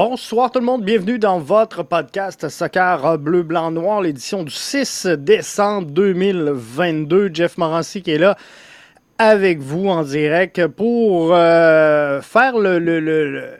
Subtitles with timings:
[0.00, 5.08] Bonsoir tout le monde, bienvenue dans votre podcast Soccer Bleu, Blanc, Noir, l'édition du 6
[5.18, 7.30] décembre 2022.
[7.34, 8.36] Jeff Morancy qui est là
[9.18, 13.58] avec vous en direct pour euh, faire le,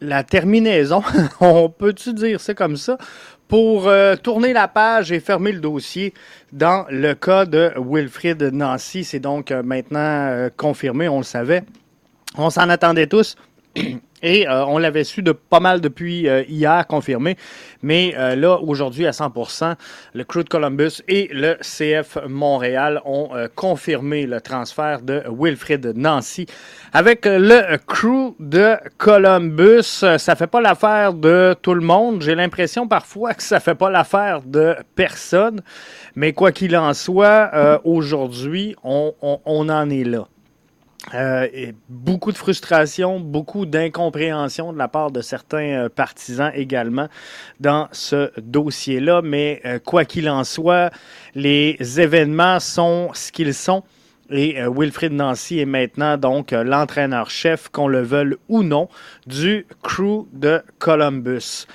[0.00, 1.02] la terminaison,
[1.40, 2.96] on peut-tu dire ça comme ça,
[3.46, 6.14] pour euh, tourner la page et fermer le dossier
[6.52, 9.04] dans le cas de Wilfrid Nancy.
[9.04, 11.62] C'est donc euh, maintenant confirmé, on le savait.
[12.38, 13.36] On s'en attendait tous.
[14.22, 17.36] Et euh, on l'avait su de pas mal depuis euh, hier, confirmé.
[17.82, 19.74] Mais euh, là, aujourd'hui, à 100%
[20.14, 26.46] le Crew de Columbus et le CF Montréal ont confirmé le transfert de Wilfrid Nancy.
[26.92, 32.22] Avec le Crew de Columbus, ça fait pas l'affaire de tout le monde.
[32.22, 35.62] J'ai l'impression parfois que ça fait pas l'affaire de personne.
[36.14, 40.28] Mais quoi qu'il en soit, aujourd'hui, on, on en est là.
[41.14, 47.08] Euh, beaucoup de frustration, beaucoup d'incompréhension de la part de certains euh, partisans également
[47.60, 49.20] dans ce dossier-là.
[49.22, 50.90] Mais euh, quoi qu'il en soit,
[51.34, 53.82] les événements sont ce qu'ils sont.
[54.30, 58.88] Et Wilfrid Nancy est maintenant donc l'entraîneur-chef, qu'on le veuille ou non,
[59.26, 61.66] du crew de Columbus.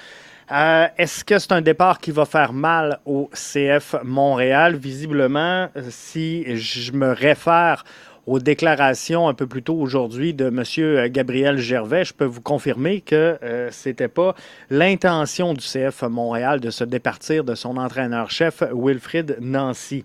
[0.49, 4.75] Est-ce que c'est un départ qui va faire mal au CF Montréal?
[4.75, 7.83] Visiblement, si je me réfère
[8.27, 10.63] aux déclarations un peu plus tôt aujourd'hui de M.
[10.79, 14.35] Euh, Gabriel Gervais, je peux vous confirmer que euh, ce n'était pas
[14.69, 20.03] l'intention du CF Montréal de se départir de son entraîneur-chef Wilfrid Nancy.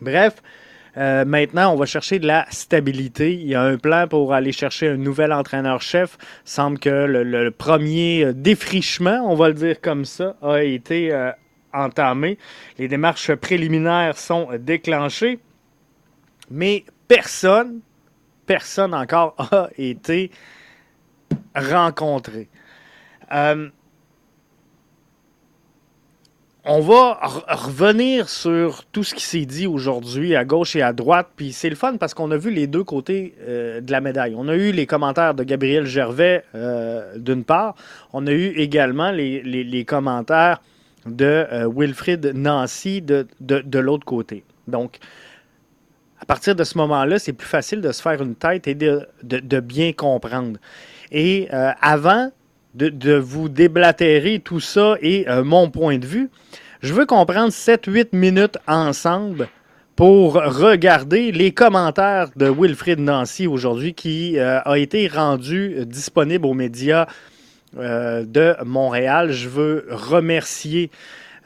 [0.00, 0.42] Bref,
[0.98, 3.32] euh, maintenant, on va chercher de la stabilité.
[3.32, 6.18] Il y a un plan pour aller chercher un nouvel entraîneur-chef.
[6.44, 11.14] Semble que le, premier défrichement, on va le dire comme ça, a été
[11.72, 12.36] entamé.
[12.78, 15.38] Les démarches préliminaires sont déclenchées.
[16.50, 16.84] Mais
[17.14, 17.80] personne,
[18.46, 20.30] personne encore a été
[21.54, 22.48] rencontré.
[23.32, 23.68] Euh,
[26.64, 27.18] on va
[27.48, 31.28] revenir sur tout ce qui s'est dit aujourd'hui à gauche et à droite.
[31.36, 34.34] Puis c'est le fun parce qu'on a vu les deux côtés euh, de la médaille.
[34.36, 37.74] On a eu les commentaires de Gabriel Gervais euh, d'une part.
[38.14, 40.62] On a eu également les, commentaires
[41.04, 44.44] de Wilfrid Nancy de, de l'autre côté.
[44.68, 44.98] Donc,
[46.22, 49.60] à partir de ce moment-là, c'est plus facile de se faire une tête et de,
[49.60, 50.58] bien comprendre.
[51.10, 52.30] Et euh, avant
[52.74, 56.30] de, vous déblatérer tout ça et euh, mon point de vue,
[56.80, 59.48] je veux qu'on prenne 7-8 minutes ensemble
[59.96, 66.54] pour regarder les commentaires de Wilfrid Nancy aujourd'hui qui euh, a été rendu disponible aux
[66.54, 67.06] médias
[67.74, 69.32] de Montréal.
[69.32, 70.90] Je veux remercier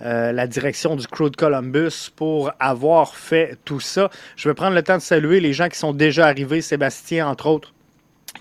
[0.02, 4.10] euh, la direction du Crew de Columbus pour avoir fait tout ça.
[4.36, 7.46] Je vais prendre le temps de saluer les gens qui sont déjà arrivés, Sébastien entre
[7.46, 7.72] autres,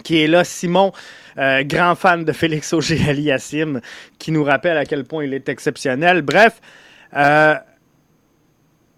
[0.04, 0.92] qui est là, Simon,
[1.38, 3.80] euh, grand fan de Félix Auger-Aliassime,
[4.20, 6.22] qui nous rappelle à quel point il est exceptionnel.
[6.22, 6.60] Bref,
[7.16, 7.56] euh,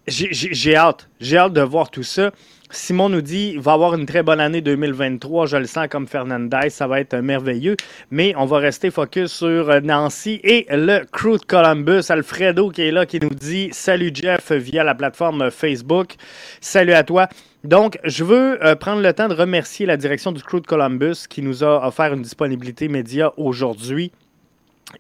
[0.08, 2.32] j'ai hâte, j'ai hâte de voir tout ça.
[2.70, 5.46] Simon nous dit va avoir une très bonne année 2023.
[5.46, 6.70] Je le sens comme Fernandez.
[6.70, 7.78] Ça va être merveilleux.
[8.12, 12.04] Mais on va rester focus sur euh, Nancy et le crew de Columbus.
[12.10, 16.16] Alfredo qui est là, qui nous dit Salut Jeff via la plateforme Facebook.
[16.60, 17.30] Salut à toi.
[17.64, 21.26] Donc, je veux euh, prendre le temps de remercier la direction du crew de Columbus
[21.30, 24.12] qui nous a offert une disponibilité média aujourd'hui.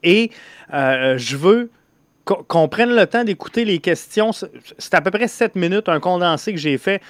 [0.03, 0.31] Et
[0.73, 1.69] euh, je veux
[2.25, 4.31] qu'on prenne le temps d'écouter les questions.
[4.31, 7.01] C'est à peu près 7 minutes, un condensé que j'ai fait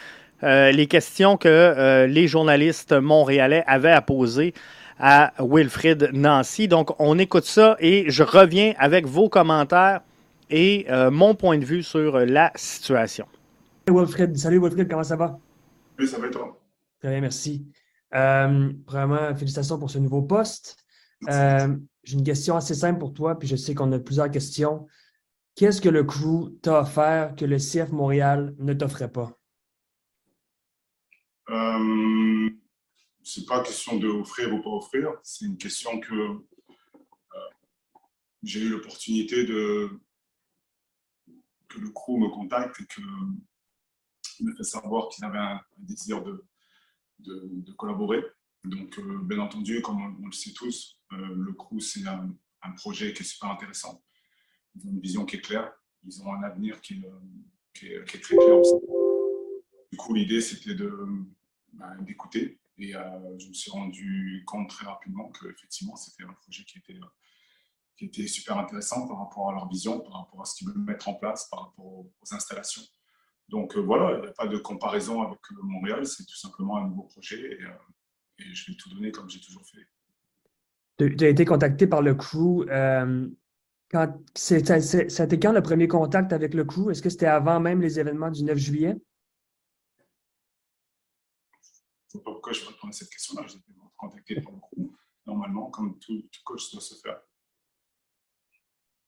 [0.43, 4.53] euh, les questions que euh, les journalistes montréalais avaient à poser
[4.99, 6.67] à Wilfrid Nancy.
[6.67, 10.01] Donc, on écoute ça et je reviens avec vos commentaires
[10.49, 13.25] et euh, mon point de vue sur la situation.
[13.89, 15.39] Wilfrid, salut Wilfrid, comment ça va?
[15.99, 16.59] Oui, ça va toi?
[16.99, 17.65] Très bien, merci.
[18.11, 20.77] vraiment, félicitations pour ce nouveau poste.
[21.27, 24.87] J'ai une question assez simple pour toi, puis je sais qu'on a plusieurs questions.
[25.55, 29.36] Qu'est-ce que le crew t'a offert que le CF Montréal ne t'offrait pas?
[31.49, 32.49] Euh,
[33.23, 37.49] c'est pas question de offrir ou pas offrir, c'est une question que euh,
[38.43, 39.89] j'ai eu l'opportunité de
[41.67, 43.01] que le crew me contacte et que
[44.39, 46.45] me fait savoir qu'il avait un, désir de,
[47.19, 48.23] de, collaborer.
[48.63, 52.33] Donc, euh, bien entendu, comme on, le sait tous, euh, le crew, c'est un,
[52.77, 54.03] projet qui est super intéressant.
[54.75, 55.71] Ils ont une vision qui est claire,
[56.03, 57.01] ils ont un avenir qui,
[57.73, 58.73] qui, est, qui est, très clair aussi.
[59.91, 61.07] Du coup, l'idée, c'était de,
[61.73, 62.59] bah, d'écouter.
[62.79, 66.99] Et euh, je me suis rendu compte très rapidement qu'effectivement, c'était un projet qui était,
[67.97, 70.77] qui était super intéressant par rapport à leur vision, par rapport à ce qu'ils veulent
[70.77, 72.83] mettre en place, par rapport aux, installations.
[73.49, 76.77] Donc euh, voilà, il n'y a pas de comparaison avec euh, Montréal, c'est tout simplement
[76.77, 81.07] un nouveau projet et, et je vais tout donner comme j'ai toujours fait.
[81.17, 82.65] tu as été contacté par le crew.
[84.35, 86.91] c'était quand le premier contact avec le crew?
[86.91, 88.97] Est-ce que c'était avant même les événements du 9 juillet?
[92.13, 93.45] Pas pourquoi je réponds à cette question-là.
[93.47, 94.91] J'ai été contacté par le crew,
[95.25, 97.19] normalement, comme tout, coach doit se faire.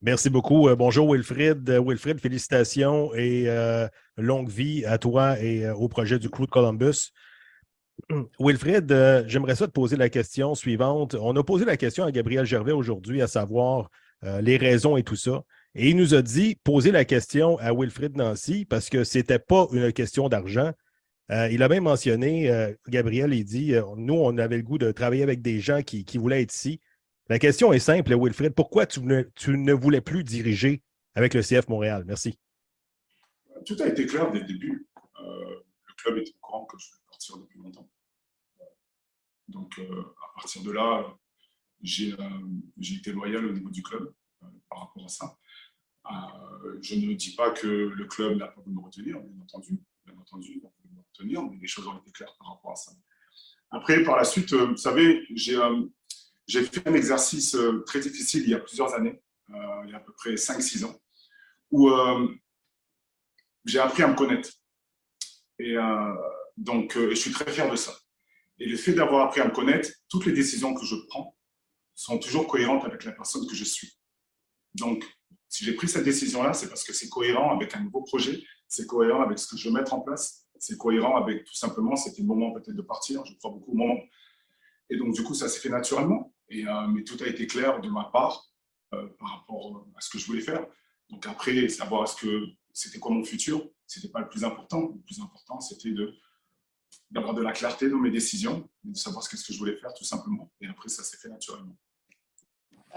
[0.02, 0.70] Merci beaucoup.
[0.76, 1.70] bonjour Wilfrid.
[1.70, 3.48] Wilfrid, félicitations et
[4.18, 7.12] longue vie à toi et au projet du Crew de Columbus.
[8.40, 11.16] Wilfred, euh, j'aimerais ça te poser la question suivante.
[11.20, 13.90] On a posé la question à Gabriel Gervais aujourd'hui, à savoir
[14.24, 15.44] euh, les raisons et tout ça.
[15.76, 19.40] Et il nous a dit poser la question à Wilfrid Nancy parce que ce n'était
[19.40, 20.72] pas une question d'argent.
[21.32, 25.24] Euh, il a même mentionné, Gabriel, il dit Nous, on avait le goût de travailler
[25.24, 26.80] avec des gens qui, voulaient être ici.
[27.28, 28.54] La question est simple, Wilfred.
[28.54, 30.82] Pourquoi tu ne, voulais plus diriger
[31.14, 32.04] avec le CF Montréal?
[32.08, 32.40] Merci.
[33.66, 34.88] Tout a été clair dès le début.
[35.20, 36.86] le club était au courant que je
[37.38, 37.90] depuis longtemps.
[39.48, 41.18] Donc, euh, à partir de là,
[41.82, 42.40] j'ai euh,
[42.80, 45.38] été loyal au niveau du club euh, par rapport à ça.
[46.82, 49.80] je ne dis pas que le club n'a pas voulu me retenir, bien entendu.
[50.06, 50.62] Bien entendu,
[51.24, 52.92] mais les choses ont été claires par rapport à ça.
[53.72, 57.56] Après, par la suite, vous savez, j'ai fait un exercice
[57.86, 61.00] très difficile il y a plusieurs années, il y a à peu près 5-6 ans,
[61.72, 61.90] où
[63.66, 64.50] j'ai appris à me connaître.
[65.60, 65.76] Et
[66.60, 67.94] donc, euh, je suis très fier de ça.
[68.60, 71.38] Et le fait d'avoir appris à me connaître, toutes les décisions que je prends
[71.96, 73.98] sont toujours cohérentes avec la personne que je suis.
[74.74, 75.06] Donc,
[75.48, 78.86] si j'ai pris cette décision-là, c'est parce que c'est cohérent avec un nouveau projet, c'est
[78.86, 82.22] cohérent avec ce que je veux mettre en place, c'est cohérent avec tout simplement, c'était
[82.22, 84.00] le moment peut-être de partir, je crois beaucoup au moment.
[84.90, 86.34] Et donc, du coup, ça s'est fait naturellement.
[86.50, 88.50] Et, euh, mais tout a été clair de ma part
[88.94, 90.66] euh, par rapport à ce que je voulais faire.
[91.10, 94.92] Donc après, savoir ce que c'était quoi mon futur, c'était pas le plus important.
[94.96, 96.14] Le plus important, c'était de
[97.12, 100.04] d'avoir de la clarté dans mes décisions, de savoir ce que je voulais faire tout
[100.04, 100.52] simplement.
[100.62, 101.76] Et après, ça s'est fait naturellement.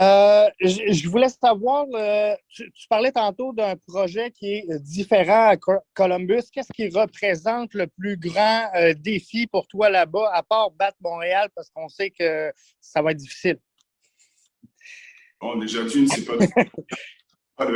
[0.01, 5.57] Euh, je, voulais savoir, euh, tu, parlais tantôt d'un projet qui est différent à
[5.95, 6.45] Columbus.
[6.51, 11.51] Qu'est-ce qui représente le plus grand euh, défi pour toi là-bas, à part battre Montréal,
[11.55, 12.51] parce qu'on sait que
[12.81, 13.59] ça va être difficile?
[15.41, 16.27] Bon, déjà, d'une, ce n'est
[17.57, 17.67] pas,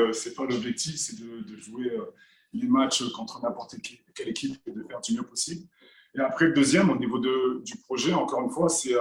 [0.44, 1.92] l'objectif, c'est de, jouer
[2.54, 3.76] les matchs contre n'importe
[4.14, 5.68] quelle équipe et de faire du mieux possible.
[6.16, 8.94] Et après, le deuxième, au niveau de, du projet, encore une fois, c'est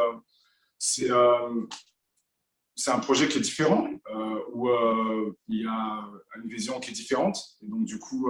[2.76, 4.70] c'est euh, un projet qui est différent, euh, où
[5.48, 6.10] il y a
[6.42, 7.38] une vision qui est différente.
[7.62, 8.28] Et donc, du coup,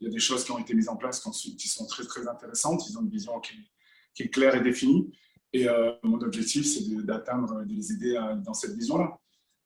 [0.00, 2.26] il y a des choses qui ont été mises en place qui, sont très, très
[2.28, 2.82] intéressantes.
[2.88, 3.54] Ils ont une vision qui,
[4.22, 5.12] est claire et définie.
[5.52, 5.66] Et
[6.02, 9.18] mon objectif, c'est d'atteindre, de, les aider dans cette vision-là.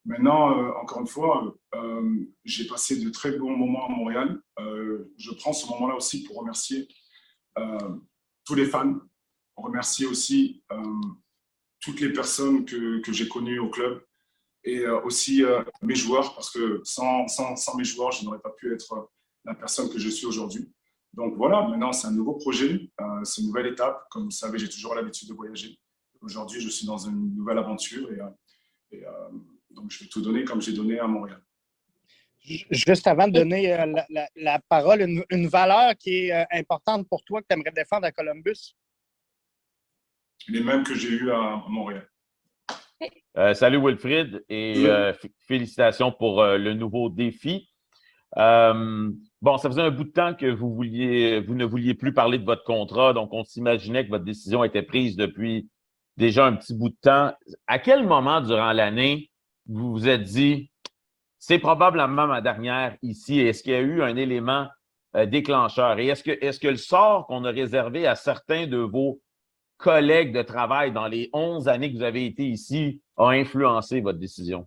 [0.04, 1.54] Maintenant, encore une fois,
[2.44, 4.40] j'ai passé de très bons moments à Montréal.
[4.58, 6.88] je prends ce moment-là aussi pour remercier
[8.44, 8.98] tous les fans.
[9.56, 10.82] On remercie aussi euh,
[11.80, 14.02] toutes les personnes que j'ai connues au club
[14.64, 18.40] et euh, aussi euh, mes joueurs, parce que sans, sans, sans mes joueurs, je n'aurais
[18.40, 19.10] pas pu être
[19.44, 20.70] la personne que je suis aujourd'hui.
[21.12, 22.90] Donc voilà, maintenant c'est un nouveau projet,
[23.24, 24.06] c'est une nouvelle étape.
[24.10, 25.76] Comme vous savez, j'ai toujours l'habitude de voyager.
[26.20, 29.02] Aujourd'hui, je suis dans une nouvelle aventure et,
[29.70, 31.42] donc je vais tout donner comme j'ai donné à Montréal.
[32.42, 33.86] Juste avant de donner euh,
[34.36, 38.12] la, parole, une, valeur qui est euh, importante pour toi que tu aimerais défendre à
[38.12, 38.74] Columbus?
[40.48, 42.09] Les mêmes que j'ai eues à Montréal.
[43.36, 44.84] Euh, salut Wilfrid et
[45.46, 47.68] félicitations pour le nouveau défi.
[48.36, 52.38] bon, ça faisait un bout de temps que vous, vouliez, vous ne vouliez plus parler
[52.38, 55.68] de votre contrat, donc on s'imaginait que votre décision était prise depuis
[56.16, 57.32] déjà un petit bout de temps.
[57.66, 59.30] À quel moment durant l'année
[59.66, 60.70] vous vous êtes dit
[61.40, 63.40] c'est probablement ma dernière ici.
[63.40, 64.68] Est-ce qu'il y a eu un élément
[65.16, 65.98] euh, déclencheur?
[65.98, 69.20] Et est-ce que, est que le sort qu'on a réservé à certains de vos
[69.80, 74.18] collègues de travail dans les 11 années que vous avez été ici a influencé votre
[74.18, 74.66] décision?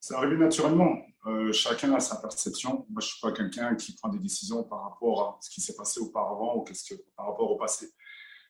[0.00, 0.96] Ça arrive naturellement.
[1.26, 2.86] Euh, chacun a sa perception.
[2.90, 5.60] Moi, je ne suis pas quelqu'un qui prend des décisions par rapport à ce qui
[5.60, 7.90] s'est passé auparavant ou qu'est-ce que, par rapport au passé.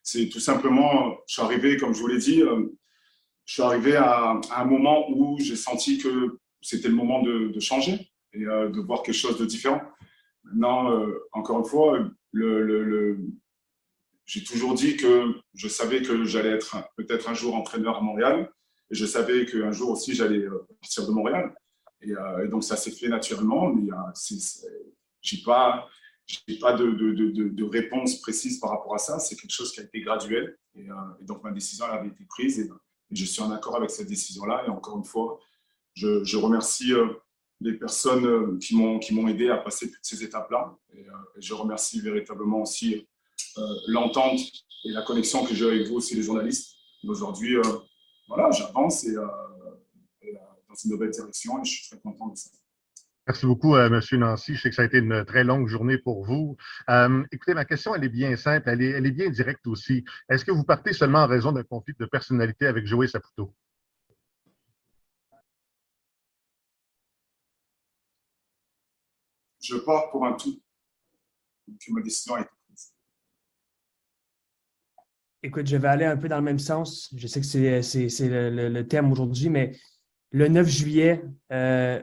[0.03, 2.67] C'est tout simplement, je suis arrivé, comme je vous l'ai dit, euh,
[3.45, 8.11] je suis arrivé à, un moment où j'ai senti que c'était le moment de, changer
[8.33, 9.83] et euh, de voir quelque chose de différent.
[10.45, 11.99] Maintenant, encore une fois,
[12.33, 13.19] le,
[14.25, 18.51] j'ai toujours dit que je savais que j'allais être peut-être un jour entraîneur à Montréal
[18.91, 21.55] et je savais qu'un jour aussi j'allais euh, partir de Montréal.
[22.03, 22.15] Et,
[22.49, 23.91] donc ça s'est fait naturellement, mais
[25.21, 25.87] j'ai pas,
[26.27, 29.21] j'ai pas de, réponse précise par rapport à ça.
[29.21, 30.89] C'est quelque chose qui a été graduel et,
[31.21, 32.69] donc ma décision avait été prise et,
[33.15, 34.65] je suis en accord avec cette décision-là.
[34.67, 35.39] Et encore une fois,
[35.95, 37.09] je, remercie euh,
[37.61, 40.77] les personnes euh, qui m'ont aidé à passer toutes ces étapes-là.
[40.95, 43.07] Et, euh, je remercie véritablement aussi
[43.89, 44.41] l'entente
[44.85, 46.77] et la connexion que j'ai avec vous aussi, les journalistes.
[47.05, 47.57] Aujourd'hui,
[48.29, 52.51] voilà, j'avance et dans une nouvelle direction et je suis très content de ça.
[53.27, 54.01] Merci beaucoup, euh, M.
[54.19, 54.57] Nancy.
[54.57, 56.57] Je sais que ça a été une très longue journée pour vous.
[56.91, 60.05] Euh, écoutez, ma question, elle est bien simple, elle est, elle est bien directe aussi.
[60.29, 63.55] Est-ce que vous partez seulement en raison d'un conflit de personnalité avec Joey Saputo?
[69.61, 70.61] Je pars pour un tout.
[71.69, 72.51] Donc, ma décision a été.
[75.45, 77.13] Écoute, je vais aller un peu dans le même sens.
[77.17, 79.73] Je sais que c'est le, thème aujourd'hui, mais
[80.31, 82.01] le 9 juillet, euh,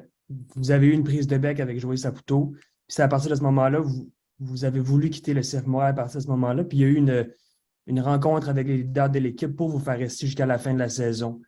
[0.55, 2.53] vous avez eu une prise de bec avec Joël Saputo.
[2.87, 6.19] C'est à partir de ce moment-là, vous, vous avez voulu quitter le cirque à partir
[6.19, 6.63] de ce moment-là.
[6.63, 6.95] Puis il y a eu
[7.87, 10.79] une, rencontre avec les leaders de l'équipe pour vous faire rester jusqu'à la fin de
[10.79, 11.41] la saison.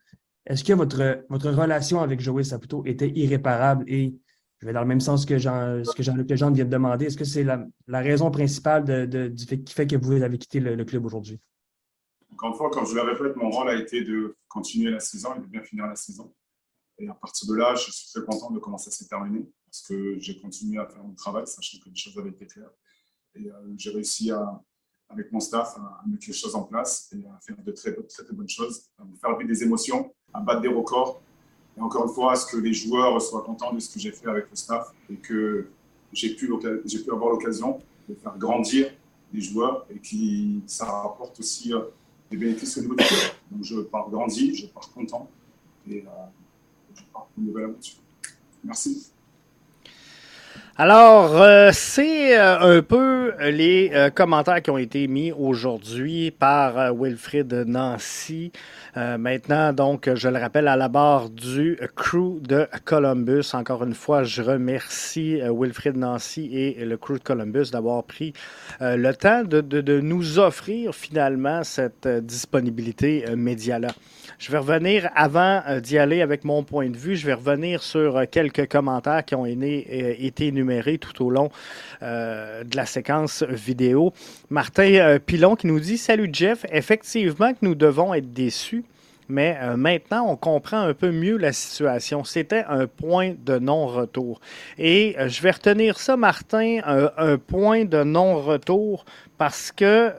[0.45, 3.83] Est-ce que votre, relation avec Joël Saputo était irréparable?
[3.87, 4.15] Et
[4.59, 7.07] je vais dans le même sens que Jean, ce que Jean-Luc Legendre vient de demander.
[7.07, 7.67] Est-ce que c'est la,
[7.99, 11.39] raison principale qui fait que vous avez quitté le, club aujourd'hui?
[12.33, 15.35] Encore une fois, comme je le répète, mon rôle a été de continuer la saison
[15.35, 16.33] et de bien finir la saison.
[16.97, 19.81] Et à partir de là, je suis très content de comment ça s'est terminé parce
[19.87, 22.71] que j'ai continué à faire mon travail, sachant que les choses avaient été claires.
[23.35, 24.61] Et euh, j'ai réussi à,
[25.09, 28.23] avec mon staff à, mettre les choses en place et à faire de très, très,
[28.23, 31.21] très bonnes choses, à faire vivre des émotions, à battre des records.
[31.77, 34.11] Et encore une fois, à ce que les joueurs soient contents de ce que j'ai
[34.11, 35.69] fait avec le staff et que
[36.11, 38.91] j'ai pu, pu avoir l'occasion de faire grandir
[39.33, 41.81] les joueurs et que ça rapporte aussi euh,
[42.31, 43.19] des bénéfices au niveau du club.
[43.51, 45.29] Donc je pars grandi, je pars content.
[45.89, 47.61] Et, euh,
[48.63, 49.11] Merci.
[50.83, 56.91] Alors, euh, c'est euh, un peu les euh, commentaires qui ont été mis aujourd'hui par
[56.95, 58.51] Wilfrid Nancy.
[58.95, 63.53] maintenant, donc, je le rappelle, à la barre du crew de Columbus.
[63.53, 68.33] Encore une fois, je remercie Wilfrid Nancy et le crew de Columbus d'avoir pris
[68.79, 73.89] le temps de, de, nous offrir finalement cette disponibilité média-là.
[74.41, 77.83] Je vais revenir, avant euh, d'y aller avec mon point de vue, je vais revenir
[77.83, 81.51] sur euh, quelques commentaires qui ont euh, été énumérés tout au long
[82.01, 84.13] de la séquence vidéo.
[84.49, 88.83] Martin Pilon qui nous dit Salut Jeff, effectivement que nous devons être déçus
[89.29, 92.25] mais maintenant, on comprend un peu mieux la situation.
[92.25, 94.41] C'était un point de non-retour.
[94.77, 99.05] Et je vais retenir ça, Martin, un point de non-retour,
[99.37, 100.11] parce que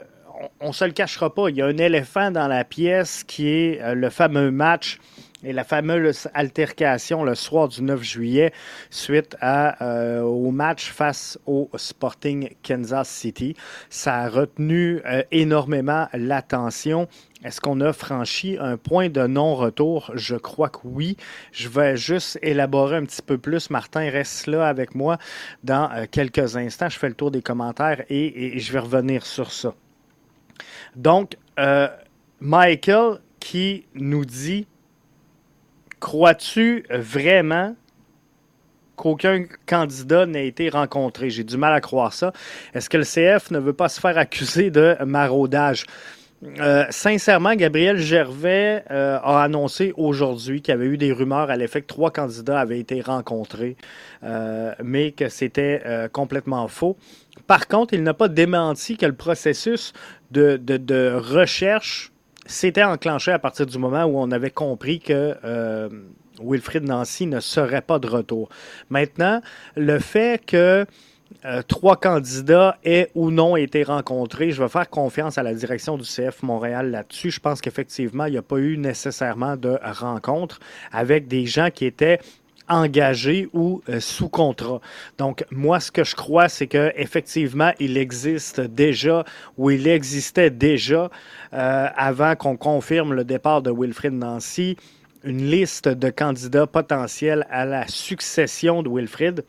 [0.59, 3.47] on ne se le cachera pas, il y a un éléphant dans la pièce qui
[3.47, 4.99] est euh, le fameux match
[5.43, 8.53] et la fameuse altercation le soir du 9 juillet
[8.89, 13.53] suite euh, au match face au Sporting Kansas City.
[13.89, 17.09] Ça a retenu euh, énormément l'attention.
[17.43, 20.11] Est-ce qu'on a franchi un point de non-retour?
[20.15, 21.17] Je crois que oui.
[21.51, 23.69] Je vais juste élaborer un petit peu plus.
[23.69, 25.17] Martin, reste là avec moi
[25.65, 26.87] dans quelques instants.
[26.87, 29.73] Je fais le tour des commentaires et je vais revenir sur ça.
[30.95, 31.87] Donc, euh,
[32.39, 34.67] Michael qui nous dit
[35.99, 37.75] Crois-tu vraiment
[38.95, 41.29] qu'aucun candidat n'a été rencontré?
[41.29, 42.33] J'ai du mal à croire ça.
[42.73, 45.85] Est-ce que le CF ne veut pas se faire accuser de maraudage?
[46.59, 51.55] Euh, sincèrement, Gabriel Gervais euh, a annoncé aujourd'hui qu'il y avait eu des rumeurs à
[51.55, 53.77] l'effet que trois candidats avaient été rencontrés,
[54.83, 55.81] mais que c'était
[56.11, 56.97] complètement faux.
[57.47, 59.93] Par contre, il n'a pas démenti que le processus
[60.31, 62.11] de, recherche
[62.45, 65.89] s'était enclenché à partir du moment où on avait compris que euh,
[66.41, 68.49] Wilfrid Nancy ne serait pas de retour.
[68.89, 69.41] Maintenant,
[69.75, 70.85] le fait que
[71.45, 74.51] euh, trois candidats aient ou non été rencontrés.
[74.51, 77.31] Je vais faire confiance à la direction du CF Montréal là-dessus.
[77.31, 80.59] Je pense qu'effectivement, il n'y a pas eu nécessairement de rencontre
[80.91, 82.19] avec des gens qui étaient
[82.69, 84.79] engagé ou euh, sous contrat.
[85.17, 89.25] Donc, moi, ce que je crois, c'est qu'effectivement, il existe déjà
[89.57, 91.09] ou il existait déjà,
[91.53, 94.77] euh, avant qu'on confirme le départ de Wilfrid Nancy,
[95.23, 99.43] une liste de candidats potentiels à la succession de Wilfrid.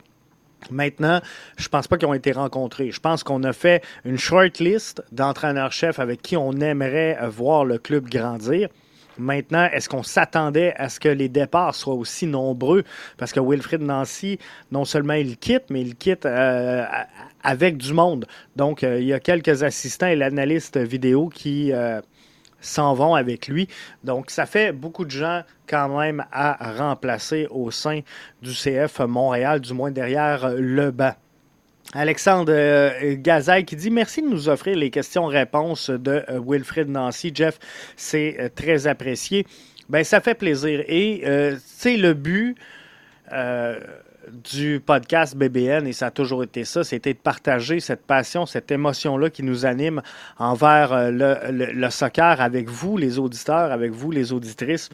[0.71, 1.21] Maintenant,
[1.57, 2.91] je pense pas qu'ils ont été rencontrés.
[2.91, 7.77] Je pense qu'on a fait une short list d'entraîneurs-chefs avec qui on aimerait voir le
[7.77, 8.69] club grandir.
[9.17, 12.83] Maintenant, est-ce qu'on s'attendait à ce que les départs soient aussi nombreux?
[13.17, 14.39] Parce que Wilfrid Nancy,
[14.71, 16.83] non seulement il quitte, mais il quitte euh,
[17.43, 18.25] avec du monde.
[18.55, 22.01] Donc, euh, il y a quelques assistants et l'analyste vidéo qui euh,
[22.61, 23.67] s'en vont avec lui.
[24.03, 28.01] Donc, ça fait beaucoup de gens quand même à remplacer au sein
[28.41, 31.13] du CF Montréal, du moins derrière le banc.
[31.93, 37.31] Alexandre euh, Gazaille qui dit Merci de nous offrir les questions-réponses de euh, Wilfred Nancy.
[37.33, 37.59] Jeff,
[37.95, 39.45] c'est euh, très apprécié.
[39.87, 40.83] Ben, ça fait plaisir.
[40.87, 41.23] Et,
[41.63, 42.57] sais, le but
[44.31, 48.71] du podcast BBN, et ça a toujours été ça, c'était de partager cette passion, cette
[48.71, 50.01] émotion-là qui nous anime
[50.37, 54.89] envers le, le, soccer avec vous, les auditeurs, avec vous, les auditrices.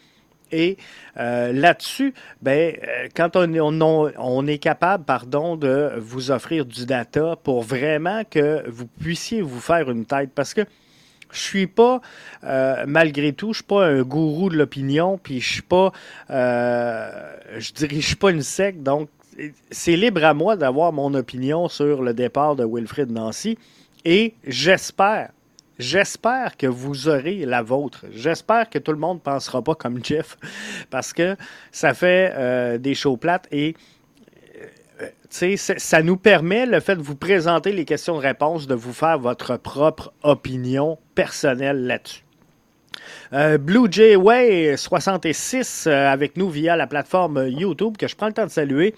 [0.52, 0.78] Et
[1.18, 7.64] euh, là-dessus, ben, euh, quand on, est capable pardon, de vous offrir du data pour
[7.64, 10.62] vraiment que vous puissiez vous faire une tête, parce que
[11.32, 12.02] je suis pas,
[12.44, 15.94] euh, malgré tout, je suis pas un gourou de l'opinion, puis je suis pas,
[16.30, 19.10] je dirige pas une secte, donc
[19.70, 23.58] c'est libre à moi d'avoir mon opinion sur le départ de Wilfrid Nancy,
[24.06, 25.32] et j'espère
[25.82, 28.06] J'espère que vous aurez la vôtre.
[28.14, 30.38] J'espère que tout le monde ne pensera pas comme Jeff
[30.92, 31.36] parce que
[31.72, 33.76] ça fait euh, des shows plates et
[35.02, 39.58] euh, ça nous permet, le fait de vous présenter les questions-réponses, de vous faire votre
[39.58, 42.24] propre opinion personnelle là-dessus.
[43.34, 48.34] Euh, Blue Jay Way 66 avec nous via la plateforme YouTube que je prends le
[48.34, 48.94] temps de saluer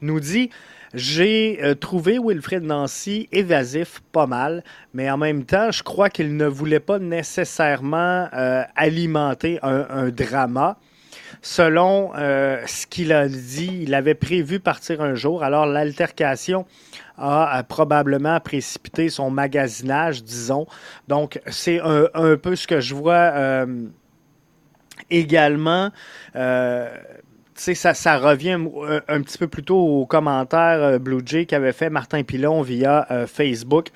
[0.00, 0.50] nous dit
[0.96, 6.36] j'ai euh, trouvé Wilfred Nancy évasif pas mal, mais en même temps, je crois qu'il
[6.36, 10.78] ne voulait pas nécessairement euh, alimenter un, drama.
[11.42, 15.44] Selon euh, ce qu'il a dit, il avait prévu partir un jour.
[15.44, 16.64] Alors l'altercation
[17.18, 20.66] a, probablement précipité son magasinage, disons.
[21.08, 23.66] Donc c'est un, un, peu ce que je vois
[25.10, 25.90] également
[27.56, 31.72] ça, ça revient euh, un, petit peu plus tôt au commentaire euh, Blue Jay qu'avait
[31.72, 33.88] fait Martin Pilon via euh, Facebook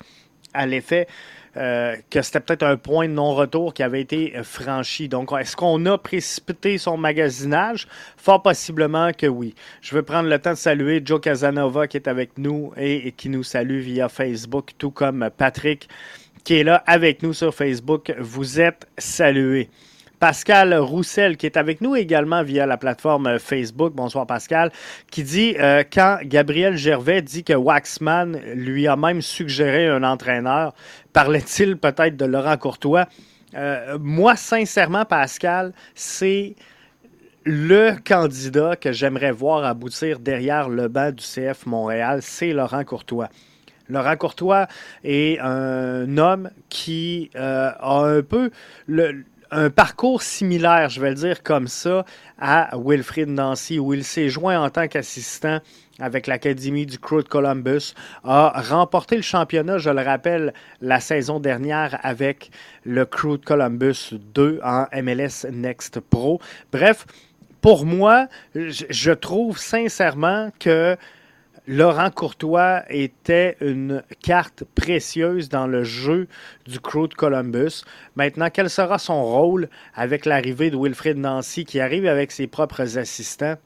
[0.53, 1.07] à l'effet
[1.53, 5.09] que c'était peut-être un point de non-retour qui avait été franchi.
[5.09, 7.89] Donc, est-ce qu'on a précipité son magasinage?
[8.15, 9.53] Fort possiblement que oui.
[9.81, 13.27] Je veux prendre le temps de saluer Joe Casanova qui est avec nous et qui
[13.27, 15.89] nous salue via Facebook, tout comme Patrick
[16.45, 18.13] qui est là avec nous sur Facebook.
[18.17, 19.69] Vous êtes salués.
[20.21, 23.93] Pascal Roussel, qui est avec nous également via la plateforme Facebook.
[23.95, 24.71] Bonsoir Pascal,
[25.09, 30.75] qui dit euh, quand Gabriel Gervais dit que Waxman lui a même suggéré un entraîneur,
[31.11, 33.07] parlait-il peut-être de Laurent Courtois?
[33.55, 36.55] Euh, moi, sincèrement, Pascal, c'est
[37.43, 43.29] le candidat que j'aimerais voir aboutir derrière le banc du CF Montréal, c'est Laurent Courtois.
[43.89, 44.67] Laurent Courtois
[45.03, 48.51] est un homme qui euh, a un peu
[48.85, 52.05] le, un parcours similaire, je vais le dire comme ça,
[52.39, 55.59] à Wilfrid Nancy, où il s'est joint en tant qu'assistant
[55.99, 61.39] avec l'Académie du Crew de Columbus, a remporté le championnat, je le rappelle, la saison
[61.39, 62.49] dernière avec
[62.85, 66.39] le Crew de Columbus 2 en MLS Next Pro.
[66.71, 67.05] Bref,
[67.59, 70.97] pour moi, je trouve sincèrement que
[71.67, 76.27] Laurent Courtois était une carte précieuse dans le jeu
[76.65, 77.83] du Crew de Columbus.
[78.15, 82.97] Maintenant, quel sera son rôle avec l'arrivée de Wilfred Nancy qui arrive avec ses propres
[82.97, 83.57] assistants?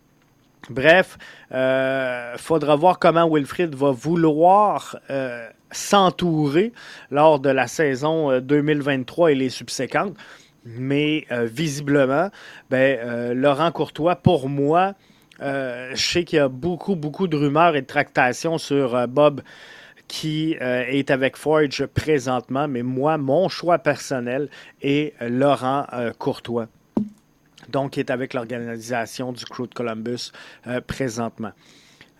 [0.70, 1.18] Bref,
[1.54, 6.74] euh, faudra voir comment Wilfrid va vouloir euh, s'entourer
[7.12, 10.16] lors de la saison 2023 euh, et les subséquentes.
[10.66, 12.32] Mais visiblement,
[12.72, 14.96] ben, Laurent Courtois, pour moi,
[15.42, 19.08] euh, je sais qu'il y a beaucoup, beaucoup de rumeurs et de tractations sur euh,
[19.08, 19.42] Bob
[20.08, 24.50] qui euh, est avec Forge présentement, mais moi, mon choix personnel
[24.82, 25.88] est Laurent
[26.20, 26.68] Courtois,
[27.70, 30.32] donc qui est avec l'organisation du Crew de Columbus
[30.86, 31.54] présentement.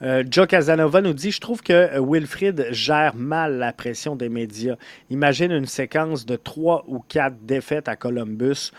[0.02, 4.76] Joe Casanova nous dit Je trouve que Wilfrid gère mal la pression des médias.
[5.12, 8.72] Imagine une séquence de trois ou quatre défaites à Columbus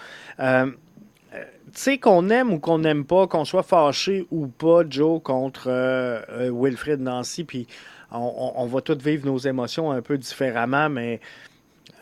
[1.81, 6.21] sais, qu'on aime ou qu'on n'aime pas, qu'on soit fâché ou pas, Joe, contre euh,
[6.31, 7.67] euh, Wilfred Nancy, puis
[8.11, 11.21] on, va tous vivre nos émotions un peu différemment, mais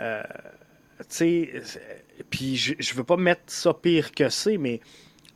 [0.00, 0.22] euh,
[1.00, 1.50] tu sais,
[2.30, 4.80] puis je, ne veux pas mettre ça pire que c'est, mais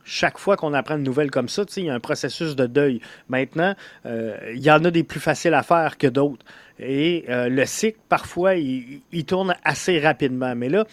[0.05, 3.01] chaque fois qu'on apprend une nouvelle comme ça, il y a un processus de deuil.
[3.27, 3.75] Maintenant,
[4.05, 6.45] il y en a des plus faciles à faire que d'autres.
[6.79, 10.55] Et le cycle, parfois, il, tourne assez rapidement.
[10.55, 10.85] Mais là,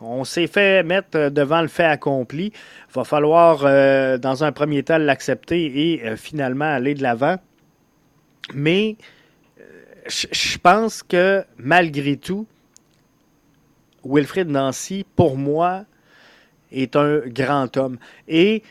[0.00, 2.46] on s'est fait mettre euh, devant le fait accompli.
[2.46, 7.36] Il va falloir, euh, dans un premier temps, l'accepter et euh, finalement aller de l'avant.
[8.54, 8.96] Mais
[10.08, 12.46] je pense que malgré tout,
[14.04, 15.84] Wilfrid Nancy, pour moi,
[16.72, 17.98] est un grand homme.
[18.26, 18.64] Et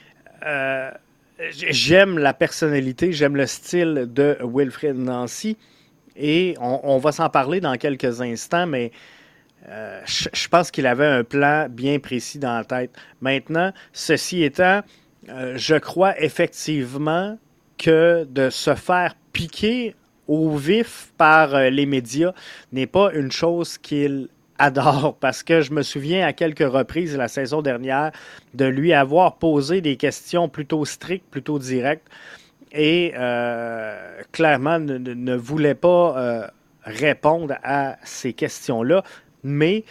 [1.52, 5.56] j'aime la personnalité, j'aime le style de Wilfrid Nancy.
[6.18, 8.92] Et on va s'en parler dans quelques instants, mais
[9.68, 12.92] euh, je, pense qu'il avait un plan bien précis dans la tête.
[13.22, 14.82] Maintenant, ceci étant,
[15.30, 17.38] euh, je crois effectivement
[17.78, 19.96] que de se faire piquer
[20.28, 22.34] au vif par euh, les médias
[22.72, 25.16] n'est pas une chose qu'il adore.
[25.20, 28.12] Parce que je me souviens à quelques reprises la saison dernière
[28.54, 32.08] de lui avoir posé des questions plutôt strictes, plutôt directes.
[32.72, 33.14] Et
[34.32, 36.52] clairement ne, voulait pas
[36.84, 39.04] répondre à ces questions-là
[39.44, 39.84] mais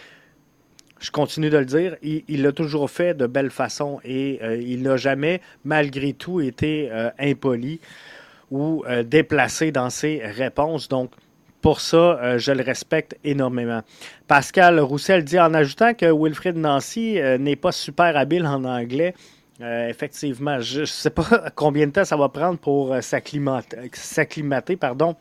[0.99, 4.81] je continue de le dire, il l'a toujours fait de belle façon et euh, il
[4.83, 7.79] n'a jamais, malgré tout, été euh, impoli
[8.51, 10.89] ou euh, déplacé dans ses réponses.
[10.89, 11.11] Donc,
[11.61, 13.81] pour ça, je le respecte énormément.
[14.29, 19.13] Pascal Roussel dit en ajoutant que Wilfred Nancy n'est pas super habile en anglais.
[19.59, 25.17] effectivement, je ne sais pas combien de temps ça va prendre pour s'acclimater, pardon,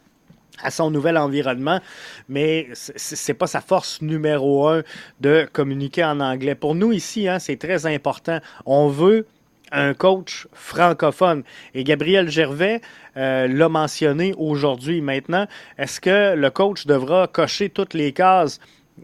[0.62, 1.80] à son nouvel environnement,
[2.28, 4.82] mais c'est pas sa force numéro un
[5.20, 6.54] de communiquer en anglais.
[6.54, 8.38] Pour nous ici, hein, c'est très important.
[8.66, 9.26] On veut
[9.72, 11.42] un coach francophone.
[11.74, 12.80] Et Gabriel Gervais
[13.16, 15.00] euh, l'a mentionné aujourd'hui.
[15.00, 15.46] Maintenant,
[15.78, 18.60] est-ce que le coach devra cocher toutes les cases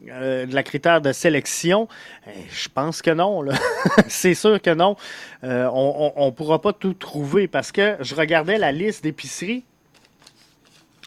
[0.09, 1.89] euh, de la critère de sélection?
[2.27, 3.45] Eh, je pense que non.
[4.09, 4.97] c'est sûr que non.
[5.45, 9.65] Euh, on ne pourra pas tout trouver parce que je regardais la liste d'épiceries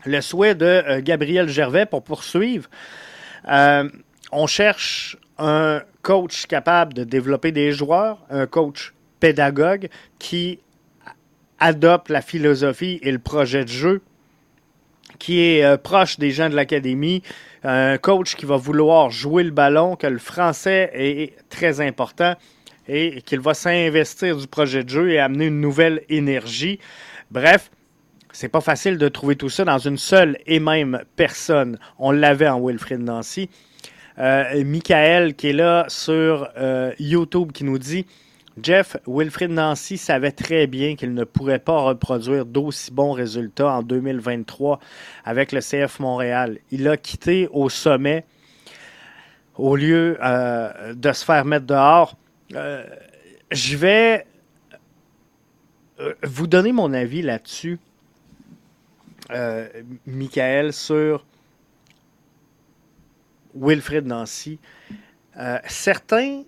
[0.06, 2.70] le souhait de euh, Gabriel Gervais pour poursuivre.
[3.50, 3.90] Euh,
[4.32, 10.60] on cherche un coach capable de développer des joueurs, un coach pédagogue qui
[11.60, 14.02] adopte la philosophie et le projet de jeu,
[15.20, 17.24] qui est euh, proche des gens de l'académie,
[17.64, 22.36] un coach qui va vouloir jouer le ballon, que le français est très important
[22.88, 26.80] et qu'il va s'investir du projet de jeu et amener une nouvelle énergie.
[27.32, 27.70] Bref,
[28.38, 31.80] c'est pas facile de trouver tout ça dans une seule et même personne.
[31.98, 33.50] On l'avait en Wilfrid Nancy.
[34.20, 38.06] Euh, Michael qui est là sur euh, YouTube qui nous dit
[38.62, 43.82] Jeff, Wilfrid Nancy savait très bien qu'il ne pourrait pas reproduire d'aussi bons résultats en
[43.82, 44.80] 2023
[45.26, 46.60] avec le CF Montréal.
[46.70, 48.24] Il a quitté au sommet
[49.56, 52.16] au lieu euh, de se faire mettre dehors.
[52.52, 54.28] je vais
[56.22, 57.80] vous donner mon avis là-dessus
[59.32, 59.68] euh,
[60.06, 61.26] Michael sur
[63.56, 64.60] Wilfred Nancy.
[65.38, 66.44] Euh, certains,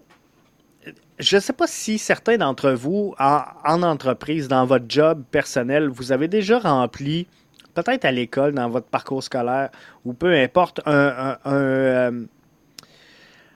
[1.19, 6.11] je ne sais pas si certains d'entre vous, en, entreprise, dans votre job personnel, vous
[6.11, 7.27] avez déjà rempli,
[7.73, 9.69] peut-être à l'école, dans votre parcours scolaire,
[10.05, 11.37] ou peu importe, un,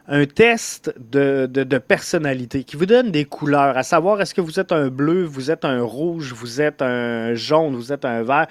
[0.09, 4.59] euh, test de, de, personnalité qui vous donne des couleurs, à savoir est-ce que vous
[4.59, 8.47] êtes un bleu, vous êtes un rouge, vous êtes un jaune, vous êtes un vert?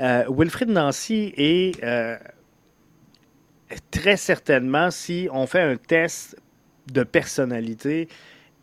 [0.00, 2.16] Euh, Wilfrid Nancy est euh,
[3.90, 6.36] très certainement, si on fait un test
[6.90, 8.08] de personnalité,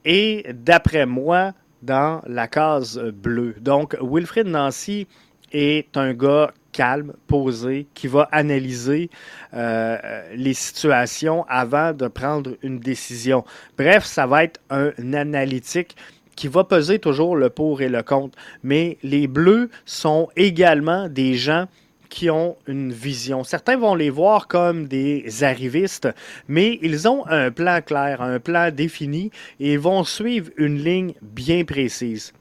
[0.03, 3.55] et d'après moi, dans la case bleue.
[3.59, 5.07] Donc, Wilfrid Nancy
[5.51, 9.09] est un gars calme, posé, qui va analyser
[9.53, 9.97] euh,
[10.35, 13.43] les situations avant de prendre une décision.
[13.77, 15.95] Bref, ça va être un analytique
[16.37, 18.37] qui va peser toujours le pour et le contre.
[18.63, 21.65] Mais les bleus sont également des gens
[22.09, 23.43] qui ont une vision.
[23.43, 26.07] Certains vont les voir comme des arrivistes,
[26.47, 31.65] mais ils ont un plan clair, un plan défini et vont suivre une ligne bien
[31.65, 32.31] précise.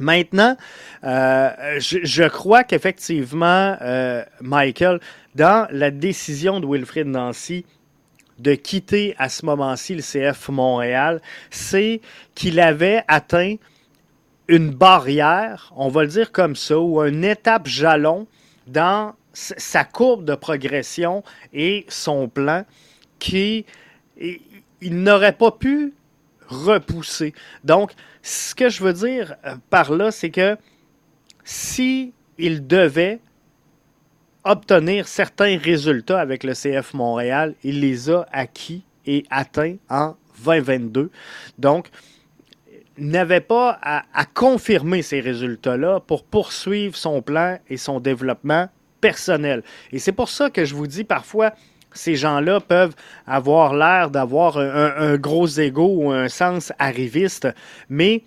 [0.00, 0.56] Maintenant,
[1.04, 5.00] euh, je, crois qu'effectivement, euh, Michael,
[5.34, 7.64] dans la décision de Wilfrid Nancy,
[8.38, 11.20] de quitter à ce moment-ci le CF Montréal,
[11.50, 12.00] c'est
[12.34, 13.56] qu'il avait atteint
[14.48, 18.26] une barrière, on va le dire comme ça, ou une étape jalon
[18.66, 21.22] dans sa courbe de progression
[21.52, 22.64] et son plan
[23.18, 23.66] qui
[24.80, 25.94] il n'aurait pas pu
[26.48, 27.34] repousser.
[27.64, 30.56] Donc, ce que je veux dire euh, par là, c'est que
[31.44, 33.20] si il devait
[34.48, 37.54] obtenir certains résultats avec le CF Montréal.
[37.62, 41.10] Il les a acquis et atteints en 2022.
[41.58, 41.88] Donc,
[42.98, 48.68] n'avait pas à, confirmer ces résultats-là pour poursuivre son plan et son développement
[49.00, 49.62] personnel.
[49.92, 51.52] Et c'est pour ça que je vous dis parfois,
[51.92, 52.94] ces gens-là peuvent
[53.26, 57.48] avoir l'air d'avoir un, gros ego ou un sens arriviste,
[57.88, 58.22] mais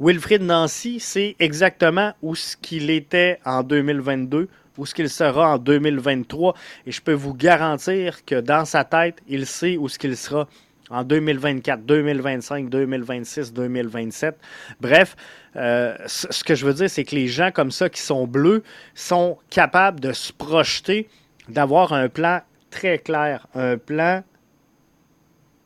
[0.00, 5.58] Wilfrid Nancy, c'est exactement où ce qu'il était en 2022, où ce qu'il sera en
[5.58, 6.54] 2023.
[6.86, 10.48] Et je peux vous garantir que dans sa tête, il sait où ce qu'il sera
[10.90, 14.38] en 2024, 2025, 2026, 2027.
[14.80, 15.16] Bref,
[15.56, 18.62] euh, ce que je veux dire, c'est que les gens comme ça qui sont bleus
[18.94, 21.08] sont capables de se projeter,
[21.48, 24.22] d'avoir un plan très clair, un plan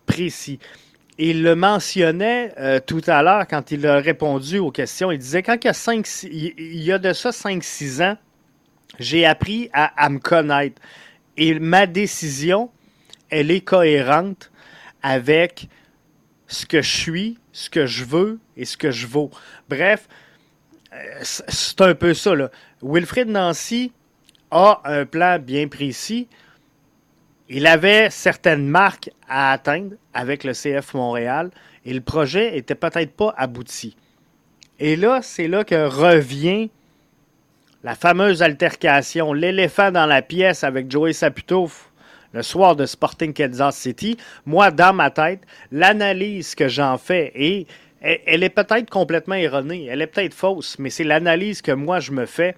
[0.06, 0.58] précis.
[1.18, 5.10] Il le mentionnait euh, tout à l'heure quand il a répondu aux questions.
[5.10, 8.16] Il disait quand il y a, 5, il y a de ça 5-6 ans,
[8.98, 10.80] j'ai appris à, me connaître.
[11.36, 12.70] Et ma décision,
[13.30, 14.50] elle est cohérente
[15.02, 15.68] avec
[16.46, 19.30] ce que je suis, ce que je veux et ce que je vaux.
[19.68, 20.08] Bref,
[20.92, 22.34] euh, c'est un peu ça.
[22.34, 22.50] Là.
[22.82, 23.92] Wilfred Nancy
[24.50, 26.26] a un plan bien précis.
[27.48, 31.50] il avait certaines marques à atteindre avec le CF Montréal
[31.84, 33.96] et le projet était peut-être pas abouti.
[34.78, 36.70] Et là, c'est là que revient
[37.82, 41.70] la fameuse altercation, l'éléphant dans la pièce avec Joey Saputo
[42.32, 44.16] le soir de Sporting Kansas City.
[44.44, 45.40] Moi, dans ma tête,
[45.72, 47.66] l'analyse que j'en fais, et
[48.00, 52.12] elle est peut-être complètement erronée, elle est peut-être fausse, mais c'est l'analyse que moi je
[52.12, 52.56] me fais,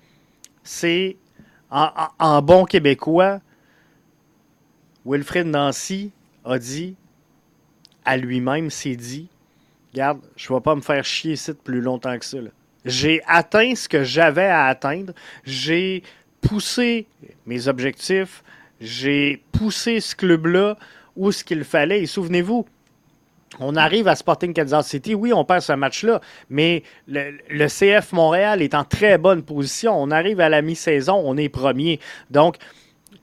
[0.63, 1.17] c'est
[1.71, 3.41] en, bon québécois,
[5.07, 6.13] Wilfred Nancy
[6.45, 6.97] a dit
[8.05, 9.29] à lui-même, s'est dit,
[9.93, 12.39] regarde, je ne vais pas me faire chier ici plus longtemps que ça.
[12.85, 15.13] J'ai atteint ce que j'avais à atteindre.
[15.45, 16.03] J'ai
[16.41, 17.07] poussé
[17.47, 18.43] mes objectifs.
[18.81, 20.77] J'ai poussé ce club-là
[21.17, 22.03] où ce qu'il fallait.
[22.03, 22.67] Et souvenez-vous,
[23.59, 25.15] on arrive à Sporting Kansas City.
[25.15, 30.01] Oui, on perd ce match-là, mais le, le, CF Montréal est en très bonne position.
[30.01, 32.01] On arrive à la mi-saison, on est premier.
[32.31, 32.57] Donc,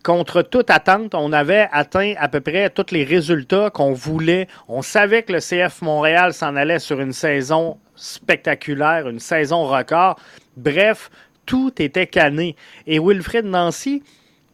[0.08, 4.48] contre toute attente, on avait atteint à peu près tous les résultats qu'on voulait.
[4.70, 10.18] On savait que le CF Montréal s'en allait sur une saison spectaculaire, une saison record.
[10.56, 11.10] Bref,
[11.46, 12.56] tout était canné.
[12.86, 14.02] Et Wilfred Nancy,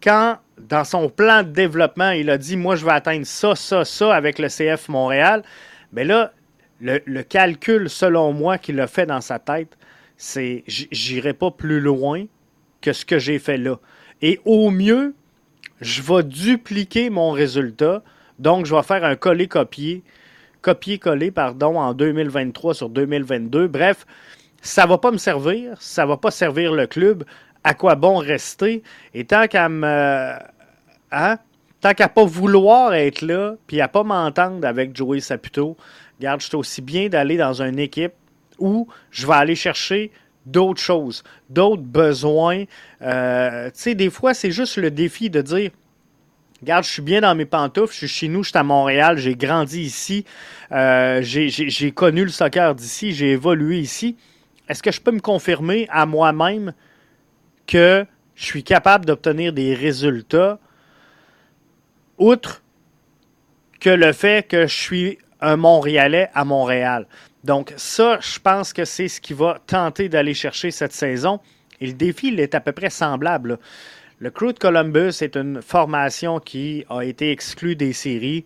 [0.01, 3.85] quand dans son plan de développement, il a dit Moi, je vais atteindre ça, ça,
[3.85, 5.43] ça avec le CF Montréal,
[5.91, 6.33] mais là,
[6.81, 9.77] le, le calcul, selon moi, qu'il a fait dans sa tête,
[10.17, 12.25] c'est j'irai pas plus loin
[12.81, 13.75] que ce que j'ai fait là.
[14.23, 15.13] Et au mieux,
[15.83, 18.01] je vais dupliquer mon résultat.
[18.39, 20.03] Donc, je vais faire un coller-copier,
[20.61, 23.67] copier-coller, pardon, en 2023 sur 2022.
[23.67, 24.05] Bref,
[24.61, 27.25] ça ne va pas me servir, ça ne va pas servir le club.
[27.63, 28.81] À quoi bon rester?
[29.13, 30.33] Et tant qu'à me.
[31.11, 31.37] Hein?
[31.81, 35.75] Tant qu'à pas vouloir être là, puis à pas m'entendre avec Joey Saputo,
[36.17, 38.13] regarde, je suis aussi bien d'aller dans une équipe
[38.57, 40.11] où je vais aller chercher
[40.45, 42.63] d'autres choses, d'autres besoins.
[43.01, 45.71] Euh, tu sais, des fois, c'est juste le défi de dire
[46.63, 49.17] Regarde, je suis bien dans mes pantoufles, je suis chez nous, je suis à Montréal,
[49.17, 50.23] j'ai grandi ici,
[50.71, 54.15] euh, j'ai connu le soccer d'ici, j'ai évolué ici.
[54.69, 56.73] Est-ce que je peux me confirmer à moi-même
[57.67, 60.58] que je suis capable d'obtenir des résultats
[62.17, 62.63] outre
[63.82, 67.08] que le fait que je suis un Montréalais à Montréal?
[67.43, 71.39] Donc ça, je pense que c'est ce qui va tenter d'aller chercher cette saison.
[71.82, 73.60] Et le défi, il est à peu près semblable.
[74.19, 78.45] Le Crew de Columbus est une formation qui a été exclue des séries.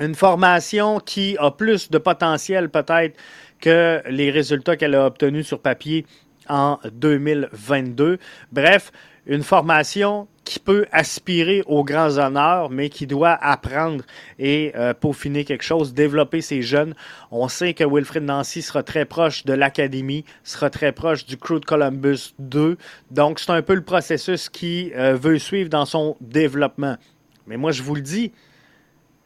[0.00, 3.18] Une formation qui a plus de potentiel peut-être
[3.60, 6.06] que les résultats qu'elle a obtenus sur papier
[6.48, 8.18] en 2022.
[8.52, 8.92] Bref,
[9.26, 14.04] une formation qui peut aspirer aux grands honneurs, mais qui doit apprendre
[14.38, 16.94] et euh, peaufiner quelque chose, développer ses jeunes.
[17.30, 21.60] On sait que Wilfred Nancy sera très proche de l'académie, sera très proche du Crew
[21.60, 22.76] de Columbus 2.
[23.12, 26.96] Donc, c'est un peu le processus qui euh, veut suivre dans son développement.
[27.46, 28.32] Mais moi, je vous le dis,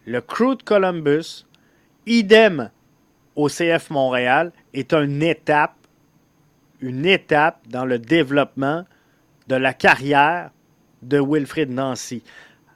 [0.04, 1.46] le Crew de Columbus,
[2.06, 2.70] idem
[3.34, 5.74] au CF Montréal, est une étape,
[6.80, 8.84] une étape dans le développement
[9.48, 10.50] de la carrière
[11.02, 12.22] de Wilfrid Nancy.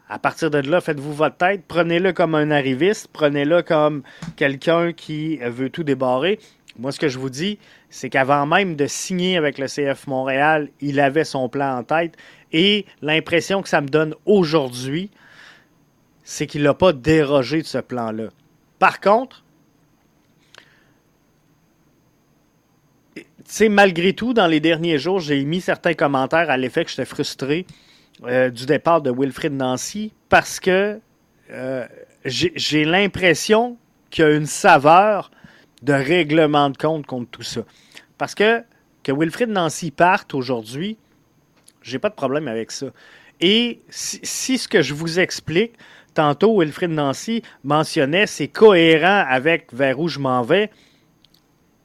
[0.08, 4.02] À partir de là, faites-vous votre tête, prenez-le comme un arriviste, prenez-le comme
[4.36, 6.40] quelqu'un qui veut tout débarrer.
[6.78, 7.58] Moi, ce que je vous dis,
[7.90, 12.16] c'est qu'avant même de signer avec le CF Montréal, il avait son plan en tête.
[12.52, 15.10] Et l'impression que ça me donne aujourd'hui,
[16.24, 18.28] c'est qu'il n'a pas dérogé de ce plan-là.
[18.78, 19.44] Par contre,
[23.52, 27.04] sais, malgré tout, dans les derniers jours, j'ai mis certains commentaires à l'effet que j'étais
[27.04, 27.66] frustré
[28.24, 31.00] euh, du départ de Wilfrid Nancy parce que
[31.50, 31.86] euh,
[32.24, 33.76] j'ai l'impression
[34.10, 35.30] qu'il y a une saveur
[35.82, 37.62] de règlement de compte contre tout ça.
[38.18, 38.62] Parce que
[39.02, 40.98] que Wilfrid Nancy parte aujourd'hui,
[41.82, 42.86] j'ai pas de problème avec ça.
[43.40, 45.72] Et si, ce que je vous explique,
[46.12, 50.70] tantôt Wilfrid Nancy mentionnait, c'est cohérent avec vers où je m'en vais,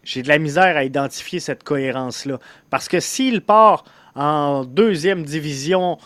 [0.06, 2.39] j'ai de la misère à identifier cette cohérence-là.
[2.70, 3.84] Parce que s'il part
[4.15, 5.98] en deuxième division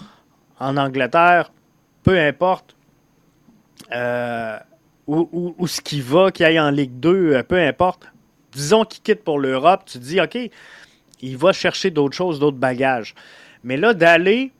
[0.60, 1.52] en Angleterre,
[2.02, 2.76] peu importe
[3.92, 4.58] euh,
[5.06, 8.12] où, ce qui va, qu'il aille en Ligue 2, euh, peu importe.
[8.52, 10.38] Disons qu'il quitte pour l'Europe, tu te dis, OK,
[11.22, 13.16] il va chercher d'autres choses, d'autres bagages.
[13.64, 14.52] Mais là, d'aller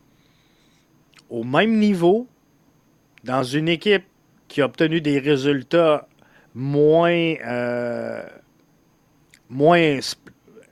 [1.30, 2.28] au même niveau,
[3.24, 4.04] dans une équipe
[4.48, 6.08] qui a obtenu des résultats
[6.56, 8.24] moins, euh,
[9.50, 10.00] moins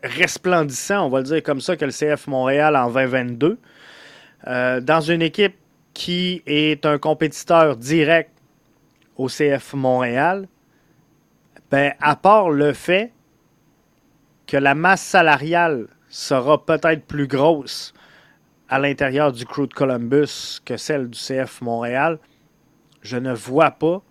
[0.03, 3.57] resplendissants, on va le dire comme ça, que le CF Montréal en 2022,
[4.47, 5.55] euh, dans une équipe
[5.93, 8.31] qui est un compétiteur direct
[9.15, 10.47] au CF Montréal,
[11.71, 13.11] ben, à part le fait
[14.45, 17.93] que la masse salariale sera peut-être plus grosse
[18.69, 22.19] à l'intérieur du Crew de Columbus que celle du CF Montréal,
[23.01, 24.01] je ne vois pas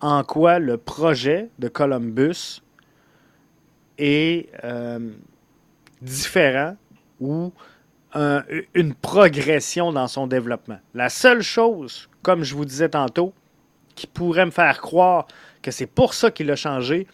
[0.00, 2.61] en quoi le projet de Columbus
[4.64, 4.98] euh,
[6.00, 6.76] différent
[7.20, 7.52] ou
[8.74, 10.78] une progression dans son développement.
[10.92, 13.32] La seule chose, comme je vous disais tantôt,
[13.94, 15.26] qui pourrait me faire croire
[15.62, 17.06] que c'est pour ça qu'il a changé,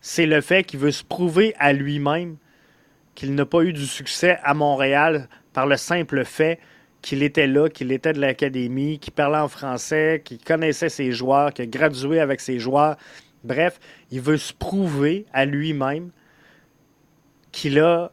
[0.00, 2.36] c'est le fait qu'il veut se prouver à lui-même
[3.14, 6.58] qu'il n'a pas eu du succès à Montréal par le simple fait
[7.02, 11.52] qu'il était là, qu'il était de l'académie, qu'il parlait en français, qu'il connaissait ses joueurs,
[11.52, 12.96] qu'il a gradué avec ses joueurs.
[13.44, 16.10] Bref, il veut se prouver à lui-même
[17.52, 18.12] qu'il a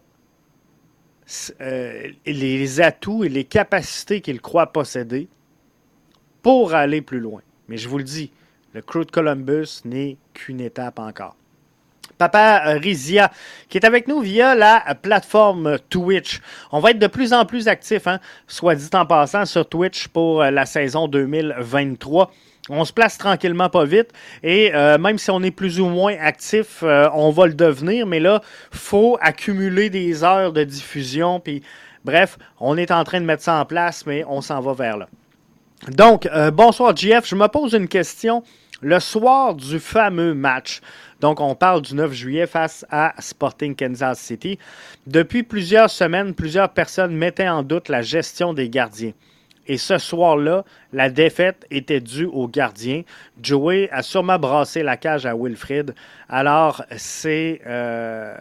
[1.59, 5.27] euh, les atouts et les capacités qu'il croit posséder
[6.41, 7.41] pour aller plus loin.
[7.67, 8.31] Mais je vous le dis,
[8.73, 11.35] le Crew de Columbus n'est qu'une étape encore.
[12.17, 13.31] Papa Rizia,
[13.69, 16.41] qui est avec nous via la plateforme Twitch.
[16.71, 20.07] On va être de plus en plus actifs, hein, soit dit en passant, sur Twitch
[20.07, 22.31] pour la saison 2023.
[22.69, 24.11] On se place tranquillement pas vite
[24.43, 28.05] et euh, même si on est plus ou moins actif, on va le devenir.
[28.05, 31.39] Mais là, faut accumuler des heures de diffusion.
[31.39, 31.63] Puis,
[32.03, 34.97] bref, on est en train de mettre ça en place, mais on s'en va vers
[34.97, 35.07] là.
[35.89, 37.27] Donc, bonsoir JF.
[37.27, 38.43] Je me pose une question.
[38.81, 40.81] Le soir du fameux match
[41.19, 44.59] donc, on parle du 9 juillet face à Sporting Kansas City.
[45.07, 49.13] Depuis plusieurs semaines, plusieurs personnes mettaient en doute la gestion des gardiens.
[49.67, 53.03] Et ce soir-là, la défaite était due aux gardiens.
[53.41, 55.93] Joey a sûrement brassé la cage à Wilfrid.
[56.29, 57.61] Alors, c'est.
[57.65, 58.37] Euh,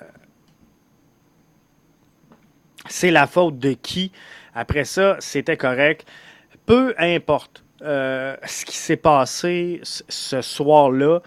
[2.88, 4.12] c'est la faute de qui?
[4.54, 6.06] Après ça, c'était correct.
[6.64, 11.20] Peu importe euh, ce qui s'est passé ce soir-là,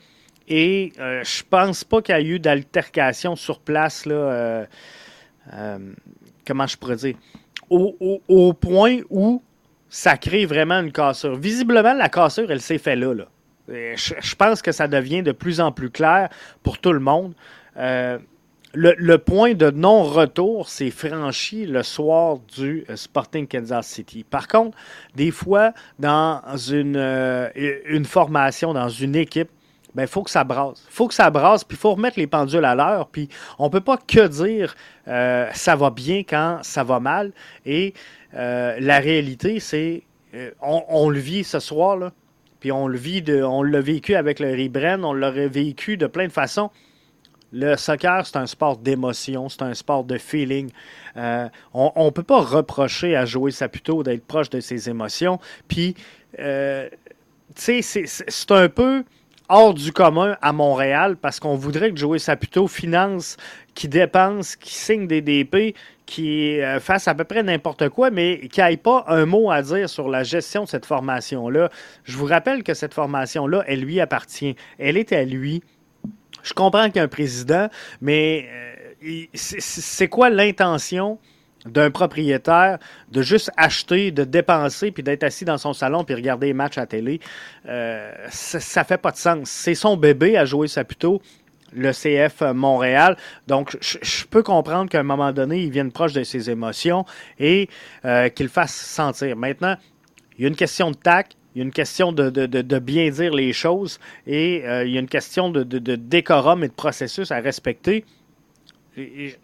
[0.48, 4.66] et euh, je pense pas qu'il y a eu d'altercation sur place, là,
[5.54, 5.80] euh,
[6.46, 7.16] comment je pourrais dire,
[7.70, 9.44] au, point où
[9.90, 11.36] ça crée vraiment une cassure.
[11.36, 13.14] Visiblement, la cassure, elle s'est faite là.
[13.14, 13.26] là.
[13.68, 16.30] Je, pense que ça devient de plus en plus clair
[16.64, 17.34] pour tout le monde.
[17.76, 24.26] le, point de non-retour s'est franchi le soir du Sporting Kansas City.
[24.28, 24.76] Par contre,
[25.16, 26.98] des fois, dans une,
[27.56, 29.50] une formation, dans une équipe,
[29.96, 30.86] ben, faut que ça brasse.
[30.90, 33.08] Faut que ça brasse, puis il faut remettre les pendules à l'heure.
[33.08, 34.76] Puis on peut pas que dire
[35.08, 37.32] euh, ça va bien quand ça va mal.
[37.66, 37.94] Et
[38.36, 40.04] euh, la réalité, c'est
[40.36, 42.12] euh, on, le vit ce soir, là,
[42.60, 46.06] puis on le vit, de, on l'a vécu avec le Rebren, on l'aurait vécu de
[46.06, 46.70] plein de façons.
[47.52, 50.70] Le soccer, c'est un sport d'émotion, c'est un sport de feeling.
[51.16, 55.40] on ne peut pas reprocher à jouer Saputo d'être proche de ses émotions.
[55.68, 55.96] Puis,
[56.36, 56.44] tu
[57.56, 59.04] sais, c'est un peu
[59.50, 63.38] hors du commun à Montréal parce qu'on voudrait que Joey Saputo finance,
[63.76, 68.48] qui dépense, qui signe des DP, qui euh, fasse à peu près n'importe quoi, mais
[68.48, 71.70] qui n'ait pas un mot à dire sur la gestion de cette formation-là.
[72.04, 74.56] Je vous rappelle que cette formation-là, elle lui appartient.
[74.78, 75.62] Elle est à lui.
[76.44, 77.68] Je comprends qu'il y a un président,
[78.02, 78.48] mais
[79.04, 81.20] euh, c'est quoi l'intention
[81.66, 82.80] d'un propriétaire
[83.12, 86.78] de juste acheter, de dépenser, puis d'être assis dans son salon puis regarder les matchs
[86.78, 87.20] à télé,
[87.68, 89.50] euh, ça, ne fait pas de sens.
[89.50, 91.22] C'est son bébé à jouer Saputo,
[91.74, 93.18] le CF Montréal.
[93.48, 97.06] Donc, je peux comprendre qu'à un moment donné, il vienne proche de ses émotions
[97.40, 97.70] et
[98.06, 99.36] euh, qu'il fasse sentir.
[99.36, 99.76] Maintenant,
[100.38, 103.34] il y a une question de tact, il y a une question de, bien dire
[103.34, 107.40] les choses et euh, il y a une question de, décorum et de processus à
[107.40, 108.06] respecter.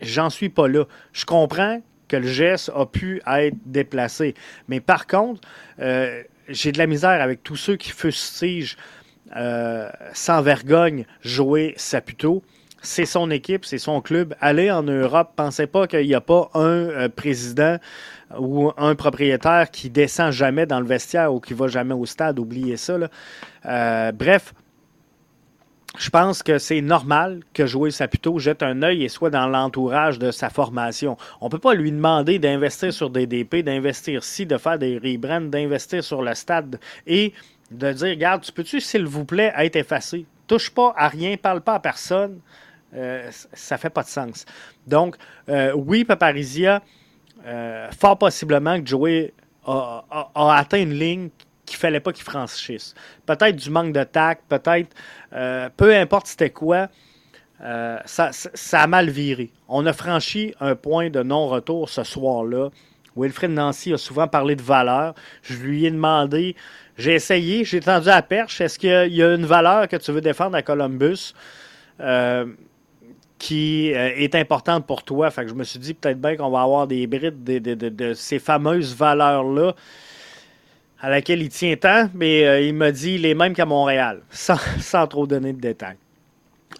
[0.01, 0.85] J'en suis pas là.
[1.13, 4.35] Je comprends que le geste a pu être déplacé.
[4.67, 5.41] Mais par contre,
[5.79, 8.77] euh, j'ai de la misère avec tous ceux qui fustigent
[9.35, 12.43] euh, sans vergogne jouer Saputo.
[12.81, 14.35] C'est son équipe, c'est son club.
[14.41, 17.77] Allez en Europe, pensez pas qu'il n'y a pas un euh, président
[18.39, 22.37] ou un propriétaire qui descend jamais dans le vestiaire ou qui va jamais au stade.
[22.37, 22.97] Oubliez ça.
[24.13, 24.53] bref,
[25.97, 30.19] je pense que c'est normal que Joël Saputo jette un œil et soit dans l'entourage
[30.19, 31.17] de sa formation.
[31.41, 34.97] On ne peut pas lui demander d'investir sur des DP, d'investir ici, de faire des
[34.97, 37.33] rebrands, d'investir sur le stade et
[37.71, 40.25] de dire Regarde, tu peux-tu, s'il vous plaît, être effacé?
[40.47, 42.39] Touche pas à rien, parle pas à personne.
[42.93, 44.45] Euh, ça fait pas de sens.
[44.87, 45.17] Donc,
[45.49, 46.81] euh, oui, Paparizia,
[47.45, 49.33] euh, fort possiblement que Joey
[49.65, 50.03] a
[50.35, 51.29] atteint une ligne
[51.65, 52.93] qu'il fallait pas qu'il franchisse.
[53.25, 54.95] Peut-être du manque de tact, peut-être,
[55.33, 56.87] euh, peu importe c'était quoi,
[57.61, 59.51] euh, ça, ça, a mal viré.
[59.67, 62.69] On a franchi un point de non-retour ce soir-là.
[63.15, 65.15] Wilfred Nancy a souvent parlé de valeur.
[65.41, 66.55] Je lui ai demandé,
[66.97, 68.59] j'ai essayé, j'ai tendu à la perche.
[68.59, 71.33] Est-ce qu'il y, a une valeur que tu veux défendre à Columbus
[72.01, 72.45] euh,
[73.39, 75.31] qui est importante pour toi?
[75.31, 78.39] Fait que je me suis dit peut-être bien qu'on va avoir des brides de ces
[78.39, 79.75] fameuses valeurs-là
[81.05, 85.05] à laquelle il tient tant, mais il m'a dit les mêmes qu'à Montréal, sans, sans
[85.05, 85.97] trop donner de détails.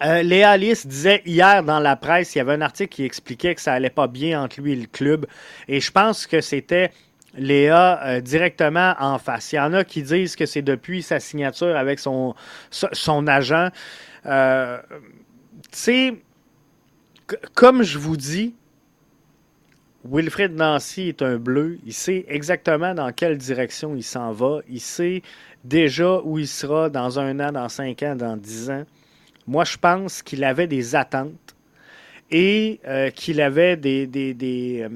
[0.04, 3.54] Euh, Léa Alice disait hier dans la presse, il y avait un article qui expliquait
[3.54, 5.26] que ça allait pas bien entre lui et le club.
[5.68, 6.90] Et je pense que c'était
[7.34, 9.52] Léa euh, directement en face.
[9.52, 12.34] Il y en a qui disent que c'est depuis sa signature avec son,
[12.70, 13.68] son agent.
[14.26, 14.78] Euh,
[15.72, 16.14] tu sais,
[17.54, 18.54] comme je vous dis,
[20.10, 21.78] Wilfred Nancy est un bleu.
[21.84, 24.60] Il sait exactement dans quelle direction il s'en va.
[24.68, 25.22] Il sait
[25.64, 28.84] déjà où il sera dans un an, dans cinq ans, dans dix ans.
[29.46, 31.56] Moi, je pense qu'il avait des attentes
[32.30, 34.88] et euh, qu'il avait des, euh,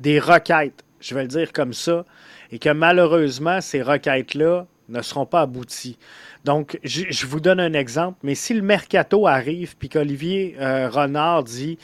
[0.00, 2.04] des, requêtes, je vais le dire comme ça,
[2.52, 5.98] et que malheureusement, ces requêtes-là ne seront pas abouties.
[6.44, 11.44] Donc, je, vous donne un exemple, mais si le mercato arrive puis qu'Olivier euh, Renard
[11.44, 11.78] dit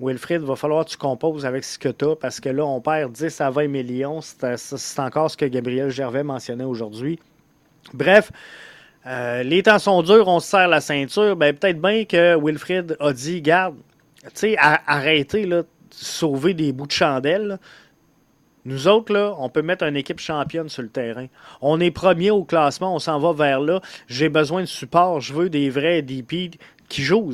[0.00, 2.64] Wilfrid, il va falloir que tu composes avec ce que tu as parce que là,
[2.64, 4.20] on perd 10 à 20 millions.
[4.20, 7.18] C'est encore ce que Gabriel Gervais mentionnait aujourd'hui.
[7.94, 8.30] Bref,
[9.06, 11.36] euh, les temps sont durs, on se serre la ceinture.
[11.36, 13.76] Ben, peut-être bien que Wilfred a dit Garde,
[14.24, 17.58] tu sais, arrêtez là, de sauver des bouts de chandelle.
[18.64, 21.26] Nous autres, là, on peut mettre une équipe championne sur le terrain.
[21.60, 23.80] On est premier au classement, on s'en va vers là.
[24.08, 25.20] J'ai besoin de support.
[25.20, 27.32] Je veux des vrais DP qui jouent,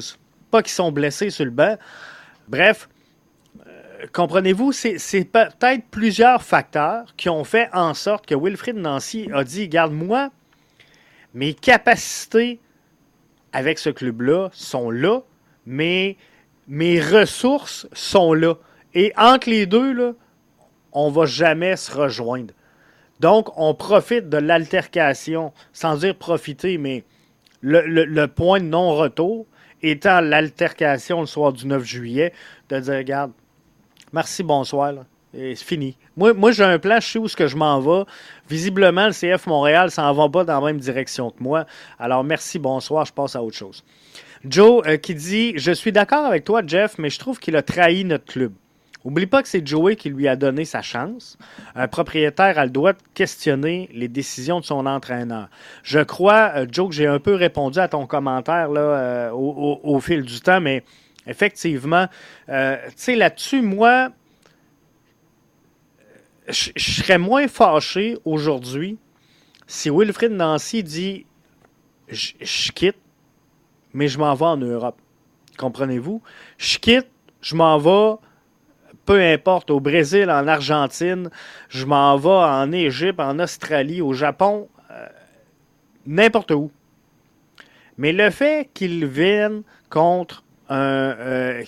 [0.51, 1.79] pas qui sont blessés sur le banc.
[2.53, 2.91] Bref,
[3.67, 9.43] euh, comprenez-vous, c'est peut-être plusieurs facteurs qui ont fait en sorte que Wilfrid Nancy a
[9.43, 10.29] dit Garde-moi,
[11.33, 12.61] mes capacités
[13.55, 15.21] avec ce club-là sont là,
[15.65, 16.19] mais
[16.69, 18.57] mes ressources sont là.
[18.93, 20.15] Et entre les deux,
[20.93, 22.53] on ne va jamais se rejoindre.
[23.21, 27.05] Donc, on profite de l'altercation, sans dire profiter, mais
[27.63, 29.47] le, point de non-retour
[29.83, 32.33] étant l'altercation le soir du 9 juillet,
[32.69, 33.33] de dire, regarde,
[34.13, 34.93] merci, bonsoir.
[35.35, 35.97] Et c'est fini.
[36.17, 38.05] Moi, moi j'ai un plan, je sais où ce que je m'en vais.
[38.51, 41.65] Visiblement, le CF Montréal s'en va pas dans la même direction que moi.
[41.99, 43.83] Alors, merci, bonsoir, je passe à autre chose.
[44.45, 47.63] Joe euh, qui dit Je suis d'accord avec toi, Jeff, mais je trouve qu'il a
[47.63, 48.53] trahi notre club.
[49.05, 51.37] Oublie pas que c'est Joey qui lui a donné sa chance.
[51.75, 55.49] Un propriétaire a le droit de questionner les décisions de son entraîneur.
[55.83, 60.23] Je crois, euh, Joe, que j'ai un peu répondu à ton commentaire euh, au, fil
[60.23, 60.85] du temps, mais
[61.27, 62.07] effectivement,
[62.47, 62.55] tu
[62.97, 64.11] sais, là-dessus, moi,
[66.49, 68.99] je, serais moins fâché aujourd'hui
[69.67, 71.27] si Wilfrid Nancy dit
[72.09, 72.99] je quitte,
[73.95, 75.01] mais je m'en vais en Europe.
[75.59, 76.23] Comprenez-vous?
[76.59, 77.09] Je quitte,
[77.41, 78.19] je m'en vais,
[79.05, 81.29] peu importe, au Brésil, en Argentine,
[81.69, 85.07] je m'en vais en Égypte, en Australie, au Japon, euh,
[86.07, 86.71] n'importe où.
[87.99, 90.77] Mais le fait qu'il vienne contre un.
[90.77, 91.63] Euh,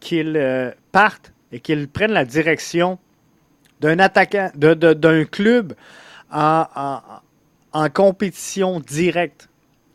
[0.00, 2.98] qu'il euh, parte et qu'il prenne la direction
[3.80, 5.74] d'un attaquant, d'un club
[6.30, 7.00] en,
[7.92, 9.48] compétition directe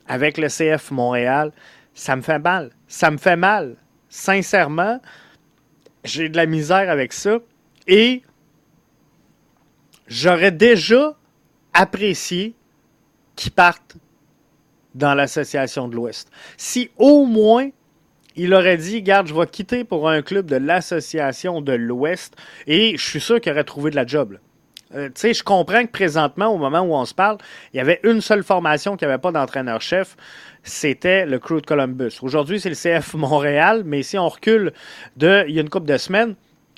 [0.06, 1.52] avec le CF Montréal,
[1.94, 2.70] ça me fait mal.
[2.88, 3.76] Ça me fait mal.
[4.08, 5.00] Sincèrement,
[6.04, 7.38] j'ai de la misère avec ça.
[7.86, 8.22] Et
[10.06, 11.16] j'aurais déjà
[11.72, 12.54] apprécié
[13.36, 13.96] qu'ils partent
[14.94, 16.30] dans l'association de l'Ouest.
[16.56, 17.70] Si au moins
[18.36, 22.36] il aurait dit Garde, je vais quitter pour un club de l'association de l'Ouest
[22.66, 24.38] et je suis sûr qu'il aurait trouvé de la job.
[24.94, 27.38] Euh, tu sais, je comprends que présentement, au moment où on se parle,
[27.72, 30.16] il y avait une seule formation qui n'avait pas d'entraîneur-chef,
[30.64, 32.18] c'était le Crew de Columbus.
[32.22, 34.72] Aujourd'hui, c'est le CF Montréal, mais si on recule
[35.16, 36.34] de il y a une couple de semaines,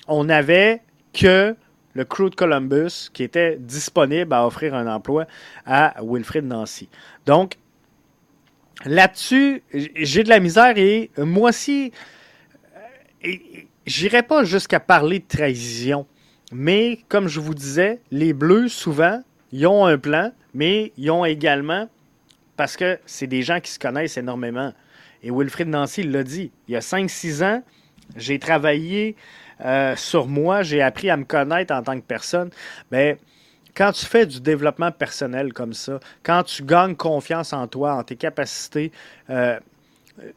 [0.07, 0.81] on n'avait
[1.13, 1.55] que
[1.93, 5.25] le Crew de Columbus qui était disponible à offrir un emploi
[5.65, 6.89] à Wilfrid Nancy.
[7.25, 7.55] Donc,
[8.85, 11.91] là-dessus, j'ai de la misère et moi aussi,
[13.25, 13.31] euh,
[13.85, 16.05] j'irai pas jusqu'à parler de trahison.
[16.53, 21.25] Mais comme je vous disais, les Bleus, souvent, ils ont un plan, mais ils ont
[21.25, 21.89] également,
[22.57, 24.73] parce que c'est des gens qui se connaissent énormément.
[25.23, 27.63] Et Wilfried Nancy l'a dit, il y a 5-6 ans,
[28.15, 29.15] j'ai travaillé
[29.61, 32.49] euh, sur moi, j'ai appris à me connaître en tant que personne.
[32.91, 33.17] Mais
[33.75, 38.03] quand tu fais du développement personnel comme ça, quand tu gagnes confiance en toi, en
[38.03, 38.91] tes capacités,
[39.29, 39.59] euh,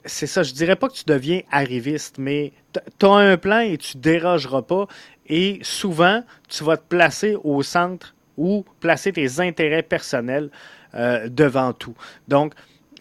[0.04, 2.52] c'est ça, je dirais pas que tu deviens arriviste, mais
[2.98, 4.86] tu as un plan et tu dérogeras pas.
[5.28, 10.50] Et souvent, tu vas te placer au centre ou placer tes intérêts personnels
[10.94, 11.94] euh, devant tout.
[12.28, 12.54] Donc,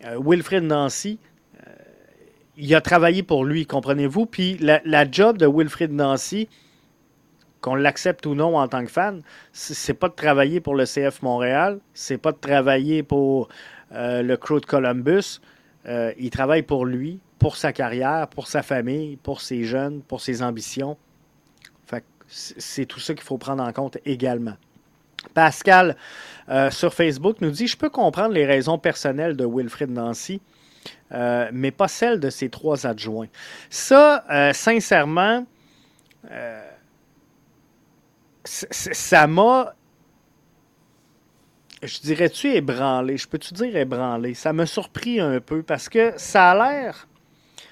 [0.05, 1.19] euh, Wilfred Nancy,
[2.57, 4.25] il a travaillé pour lui, comprenez-vous?
[4.25, 6.47] Puis la, job de Wilfred Nancy,
[7.61, 9.21] qu'on l'accepte ou non en tant que fan,
[9.51, 13.49] c'est pas de travailler pour le CF Montréal, c'est pas de travailler pour
[13.91, 15.41] euh, le Crew de Columbus.
[15.87, 20.21] Euh, il travaille pour lui, pour sa carrière, pour sa famille, pour ses jeunes, pour
[20.21, 20.97] ses ambitions.
[22.27, 24.55] C'est tout ça qu'il faut prendre en compte également.
[25.33, 25.95] Pascal
[26.49, 30.41] euh, sur Facebook nous dit Je peux comprendre les raisons personnelles de Wilfrid Nancy,
[31.11, 33.27] euh, mais pas celles de ses trois adjoints.
[33.69, 35.45] Ça, euh, sincèrement,
[38.43, 39.73] ça m'a.
[41.83, 43.17] Je dirais-tu ébranlé?
[43.17, 44.33] Je peux-tu dire ébranlé?
[44.33, 47.07] Ça m'a surpris un peu parce que ça a l'air.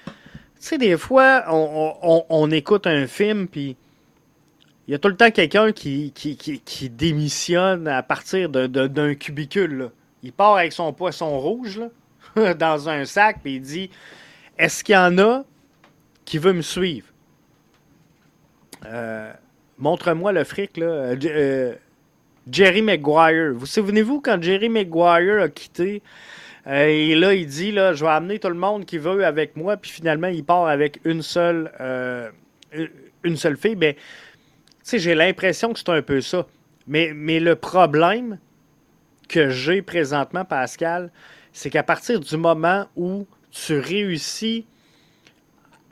[0.06, 3.76] Tu sais, des fois, on écoute un film, puis
[4.86, 9.90] il y a tout le temps quelqu'un qui, qui, démissionne à partir d'un cubicule.
[10.22, 11.80] Il part avec son poisson rouge
[12.58, 13.90] dans un sac et il dit
[14.58, 15.44] Est-ce qu'il y en a
[16.26, 17.06] qui veut me suivre?
[18.84, 19.32] Euh,
[19.78, 20.76] Montre-moi le fric.
[20.76, 20.86] Là.
[20.86, 21.74] Euh, euh,
[22.50, 23.54] Jerry Maguire.
[23.54, 26.02] Vous souvenez-vous quand Jerry Maguire a quitté
[26.66, 29.76] et là, il dit là, Je vais amener tout le monde qui veut avec moi,
[29.76, 31.70] puis finalement, il part avec une seule,
[33.22, 33.74] une seule fille.
[33.74, 33.94] Ben,
[34.84, 36.46] sais, j'ai l'impression que c'est un peu ça.
[36.86, 38.38] Mais, le problème
[39.28, 41.10] que j'ai présentement, Pascal,
[41.52, 44.66] c'est qu'à partir du moment où tu réussis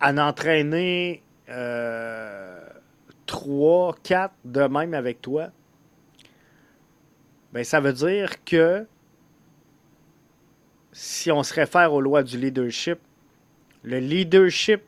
[0.01, 2.61] à en entraîner euh,
[3.27, 5.49] trois, quatre de même avec toi,
[7.53, 8.87] ben ça veut dire que
[10.93, 12.99] si on se réfère aux lois du leadership,
[13.83, 14.83] le leadership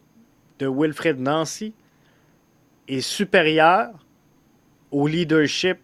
[0.59, 1.74] de Wilfred Nancy
[2.89, 3.91] est supérieur
[4.91, 5.78] au leadership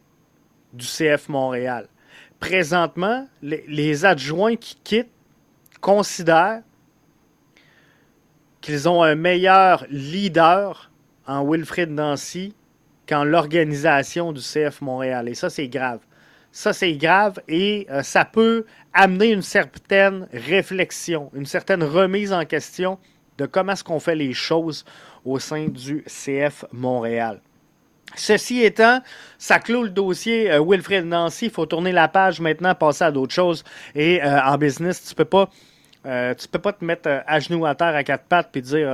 [0.73, 1.89] du CF Montréal.
[2.39, 5.11] Présentement, les, adjoints qui quittent
[5.81, 6.63] considèrent
[8.61, 10.91] qu'ils ont un meilleur leader
[11.27, 12.55] en Wilfrid Nancy
[13.09, 15.29] qu'en l'organisation du CF Montréal.
[15.29, 16.01] Et ça, c'est grave.
[16.53, 22.45] Ça, c'est grave et euh, ça peut amener une certaine réflexion, une certaine remise en
[22.45, 22.99] question
[23.41, 24.85] de comment est-ce qu'on fait les choses
[25.25, 27.41] au sein du CF Montréal.
[28.17, 29.01] Ceci étant,
[29.39, 31.47] ça clôt le dossier euh, Wilfred Nancy.
[31.47, 33.65] Il faut tourner la page maintenant, passer à d'autres choses.
[33.95, 35.49] Et euh, en business, tu peux pas.
[36.07, 38.89] Euh, tu peux pas te mettre à genoux à terre à quatre pattes puis dire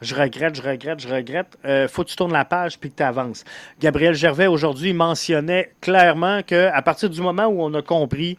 [0.00, 1.56] je regrette, je regrette, je regrette.
[1.88, 3.44] faut que tu tournes la page puis que tu avances.
[3.78, 8.36] Gabriel Gervais aujourd'hui mentionnait clairement qu'à partir du moment où on a compris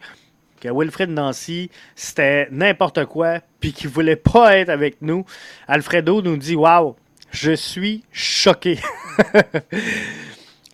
[0.60, 5.24] que Wilfred Nancy, c'était n'importe quoi, puis qu'il voulait pas être avec nous.
[5.66, 6.96] Alfredo nous dit Waouh,
[7.30, 8.78] je suis choqué.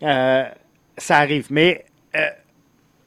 [0.03, 0.43] Euh,
[0.95, 1.47] ça arrive.
[1.49, 1.83] Mais
[2.15, 2.27] euh,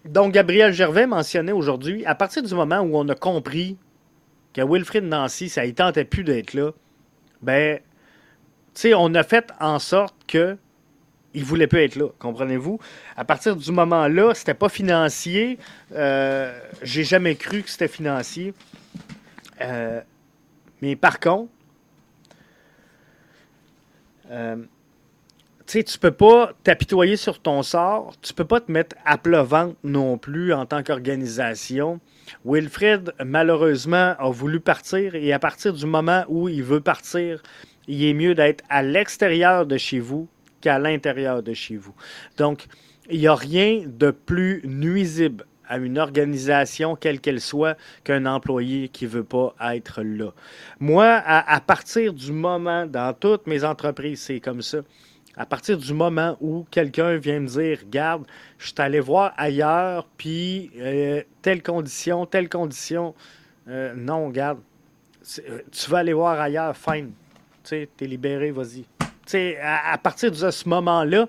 [0.05, 3.77] donc, Gabriel Gervais mentionnait aujourd'hui, à partir du moment où on a compris
[4.53, 6.73] que Wilfrid Nancy, ça ne tentait plus d'être là,
[7.43, 7.79] ben,
[8.75, 10.57] tu sais, on a fait en sorte que
[11.35, 12.79] il voulait plus être là, comprenez-vous?
[13.17, 15.59] À partir du moment-là, c'était pas financier.
[15.95, 18.55] Euh, j'ai jamais cru que c'était financier.
[19.61, 20.01] Euh,
[20.83, 21.51] mais par contre,
[24.31, 24.57] euh,
[25.67, 29.43] tu tu peux pas t'apitoyer sur ton sort, tu peux pas te mettre à plat
[29.43, 32.01] ventre non plus en tant qu'organisation.
[32.45, 37.43] Wilfred, malheureusement, a voulu partir et à partir du moment où il veut partir,
[37.87, 40.29] il est mieux d'être à l'extérieur de chez vous
[40.61, 41.95] qu'à l'intérieur de chez vous.
[42.37, 42.67] Donc,
[43.11, 48.89] il n'y a rien de plus nuisible à une organisation, quelle qu'elle soit, qu'un employé
[48.89, 50.33] qui ne veut pas être là.
[50.81, 54.79] Moi, à, partir du moment, dans toutes mes entreprises, c'est comme ça.
[55.37, 58.27] À partir du moment où quelqu'un vient me dire, regarde,
[58.59, 63.15] je suis allé voir ailleurs, puis euh, telle condition, telle condition,
[63.69, 64.59] euh, non, regarde,
[65.39, 67.13] euh, tu vas aller voir ailleurs, fine.
[67.63, 69.00] Tu sais, es libéré, vas-y.
[69.63, 71.29] À, partir de ce moment-là,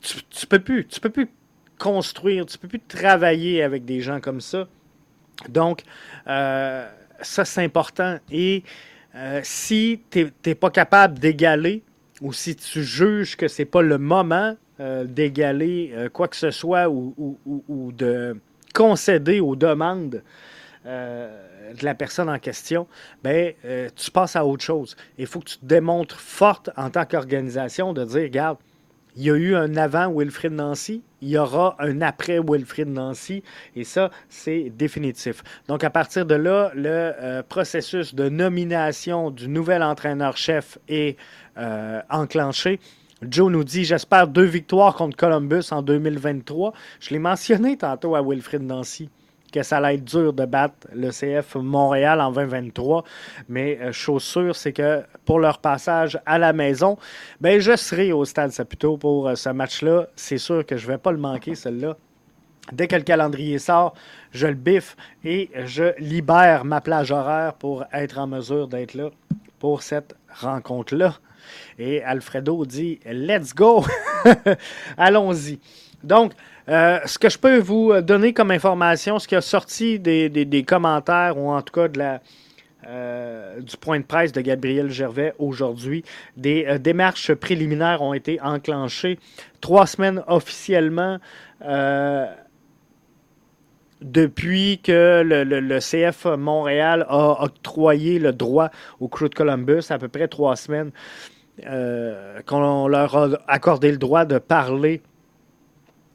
[0.00, 1.28] tu, tu peux plus, tu peux plus
[1.78, 4.68] construire, tu peux plus travailler avec des gens comme ça.
[5.48, 5.82] Donc,
[6.26, 6.88] euh,
[7.20, 8.18] ça, c'est important.
[8.30, 8.64] Et
[9.14, 11.82] euh, si tu n'es pas capable d'égaler
[12.20, 16.50] ou si tu juges que ce n'est pas le moment euh, d'égaler quoi que ce
[16.50, 18.36] soit ou, de
[18.74, 20.22] concéder aux demandes
[20.84, 22.86] de la personne en question,
[23.22, 23.52] ben,
[23.94, 24.96] tu passes à autre chose.
[25.18, 28.58] Il faut que tu te démontres forte en tant qu'organisation de dire, regarde,
[29.18, 33.42] il y a eu un avant Wilfrid Nancy, il y aura un après Wilfrid Nancy,
[33.74, 35.42] et ça, c'est définitif.
[35.66, 41.16] Donc, à partir de là, le euh, processus de nomination du nouvel entraîneur-chef est
[41.56, 42.78] euh, enclenché.
[43.28, 46.72] Joe nous dit J'espère deux victoires contre Columbus en 2023.
[47.00, 49.10] Je l'ai mentionné tantôt à Wilfrid Nancy
[49.52, 53.04] que ça allait être dur de battre le CF Montréal en 2023.
[53.48, 56.98] Mais euh, chose sûre, c'est que pour leur passage à la maison,
[57.40, 60.06] ben, je serai au Stade Saputo pour euh, ce match-là.
[60.16, 61.96] C'est sûr que je ne vais pas le manquer, celle-là.
[62.72, 63.94] Dès que le calendrier sort,
[64.30, 69.08] je le biffe et je libère ma plage horaire pour être en mesure d'être là
[69.58, 71.14] pour cette rencontre-là.
[71.78, 73.84] Et Alfredo dit Let's go!
[74.98, 75.58] Allons-y.
[76.04, 76.32] Donc,
[76.68, 81.50] ce que je peux vous donner comme information, ce qui a sorti des, commentaires, ou
[81.50, 82.20] en tout cas de la,
[82.86, 86.04] euh, du point de presse de Gabriel Gervais aujourd'hui.
[86.36, 89.18] Des euh, démarches préliminaires ont été enclenchées
[89.60, 91.18] trois semaines officiellement
[91.66, 92.24] euh,
[94.00, 100.08] depuis que le, CF Montréal a octroyé le droit au Crew de Columbus, à peu
[100.08, 100.92] près trois semaines
[102.46, 105.02] qu'on leur a accordé le droit de parler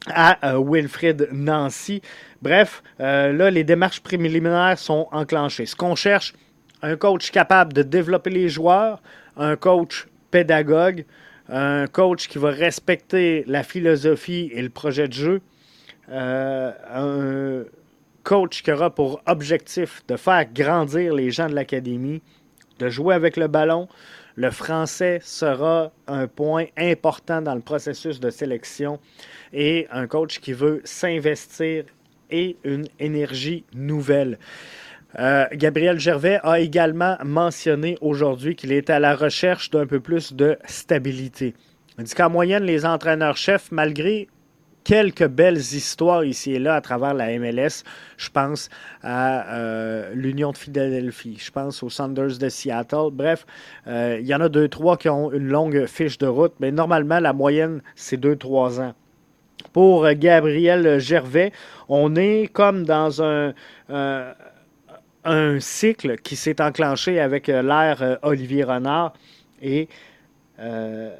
[0.07, 2.01] à Wilfrid Nancy.
[2.41, 5.65] Bref, là, les démarches préliminaires sont enclenchées.
[5.65, 6.33] Ce qu'on cherche,
[6.81, 9.01] un coach capable de développer les joueurs,
[9.37, 11.05] un coach pédagogue,
[11.49, 15.41] un coach qui va respecter la philosophie et le projet de jeu,
[16.09, 17.65] euh, un
[18.23, 22.21] coach qui aura pour objectif de faire grandir les gens de l'académie,
[22.79, 23.87] de jouer avec le ballon.
[24.35, 28.99] Le français sera un point important dans le processus de sélection
[29.51, 31.85] et un coach qui veut s'investir
[32.31, 34.39] et une énergie nouvelle.
[35.19, 40.33] Euh, Gabriel Gervais a également mentionné aujourd'hui qu'il est à la recherche d'un peu plus
[40.33, 41.53] de stabilité.
[41.99, 44.27] Il dit qu'en moyenne, les entraîneurs-chefs, malgré
[44.83, 47.83] quelques belles histoires ici et là à travers la MLS.
[48.17, 48.69] Je pense
[49.01, 53.09] à euh, l'Union de Philadelphie, je pense aux Saunders de Seattle.
[53.11, 53.45] Bref,
[53.87, 56.71] euh, il y en a deux, trois qui ont une longue fiche de route, mais
[56.71, 58.93] normalement, la moyenne, c'est deux, trois ans.
[59.71, 61.51] Pour Gabriel Gervais,
[61.87, 63.53] on est comme dans un
[65.25, 69.13] un cycle qui s'est enclenché avec euh, l'ère euh, Olivier Renard
[69.61, 69.87] et
[70.59, 71.15] euh,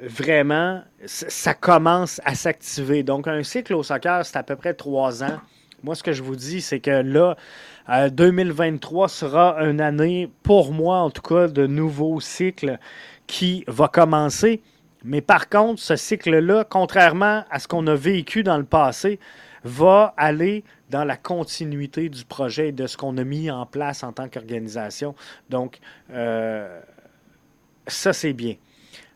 [0.00, 3.02] vraiment, ça commence à s'activer.
[3.02, 5.40] Donc, un cycle au soccer, c'est à peu près trois ans.
[5.82, 7.36] Moi, ce que je vous dis, c'est que là,
[8.10, 12.78] 2023 sera une année, pour moi en tout cas, de nouveau cycle
[13.26, 14.60] qui va commencer.
[15.04, 19.20] Mais par contre, ce cycle-là, contrairement à ce qu'on a vécu dans le passé,
[19.64, 24.02] va aller dans la continuité du projet et de ce qu'on a mis en place
[24.02, 25.14] en tant qu'organisation.
[25.48, 25.78] Donc,
[26.10, 26.80] euh,
[27.86, 28.54] ça, c'est bien.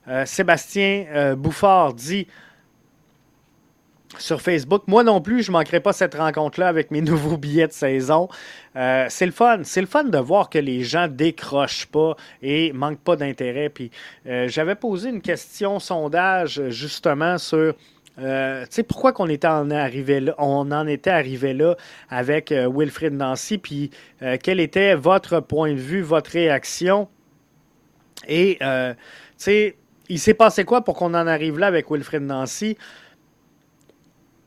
[0.09, 2.27] Euh, Sébastien euh, Bouffard dit
[4.19, 7.69] sur Facebook, moi non plus, je ne manquerai pas cette rencontre-là avec mes nouveaux billets
[7.69, 8.29] de saison.
[8.75, 9.61] c'est le fun.
[9.65, 13.73] C'est le fun de voir que les gens décrochent pas et manquent pas d'intérêt.
[14.27, 17.75] J'avais posé une question sondage justement sur
[18.19, 21.77] euh, pourquoi qu'on était arrivé on en était arrivé là
[22.11, 23.91] avec euh, Wilfrid Nancy, puis
[24.23, 27.09] euh, quel était votre point de vue, votre réaction?
[28.29, 28.59] Et,
[30.09, 32.77] il s'est passé quoi pour qu'on en arrive là avec Wilfrid Nancy?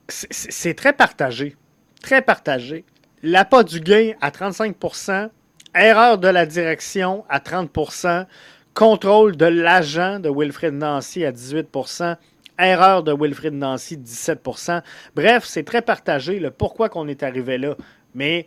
[0.08, 1.56] C'est très partagé.
[2.02, 2.84] Très partagé.
[3.22, 5.30] L'appât du gain à 35%
[5.74, 8.26] erreur de la direction à 30%
[8.74, 12.16] contrôle de l'agent de Wilfrid Nancy à 18%
[12.58, 14.82] Erreur de Wilfrid Nancy, 17%
[15.14, 17.76] Bref, c'est très partagé le pourquoi qu'on est arrivé là.
[18.14, 18.46] Mais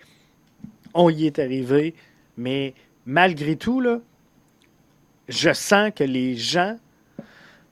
[0.95, 1.93] on y est arrivé.
[2.37, 2.73] Mais
[3.05, 3.99] malgré tout, là,
[5.27, 6.77] je sens que les gens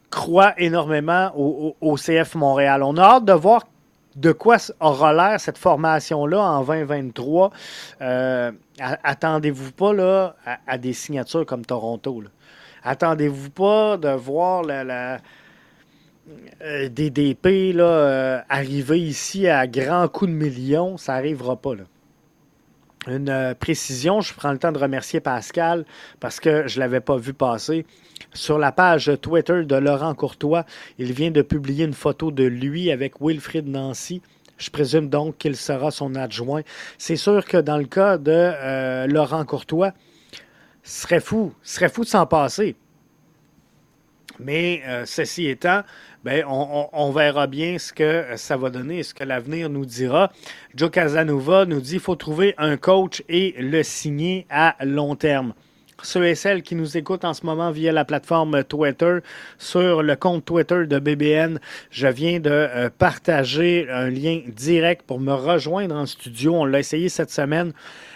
[0.10, 2.84] croient énormément au, CF Montréal.
[2.84, 3.64] On a hâte de voir
[4.16, 7.52] de quoi aura l'air cette formation-là en 2023.
[8.02, 10.36] Euh, attendez-vous pas là,
[10.66, 12.24] à, des signatures comme Toronto.
[12.84, 15.20] Attendez-vous pas de voir la
[16.62, 21.76] euh, des DP là, euh, arriver ici à grands coups de millions, ça n'arrivera pas.
[23.08, 25.86] Une euh, précision, je prends le temps de remercier Pascal
[26.20, 27.86] parce que je ne l'avais pas vu passer.
[28.34, 30.66] Sur la page Twitter de Laurent Courtois,
[30.98, 34.22] il vient de publier une photo de lui avec Wilfrid Nancy.
[34.58, 36.62] Je présume donc qu'il sera son adjoint.
[36.98, 39.94] C'est sûr que dans le cas de Laurent Courtois,
[40.84, 42.76] ce serait fou, serait fou de s'en passer.
[44.40, 45.82] Mais ceci étant,
[46.24, 50.32] ben, on, verra bien ce que ça va donner, ce que l'avenir nous dira.
[50.76, 55.54] Joe Casanova nous dit qu'il faut trouver un coach et le signer à long terme.
[56.04, 59.20] Ceux et celles qui nous écoutent en ce moment via la plateforme Twitter,
[59.58, 61.60] sur le compte Twitter de BBN,
[61.90, 66.54] je viens de euh, partager un lien direct pour me rejoindre en studio.
[66.56, 67.74] On l'a essayé cette semaine.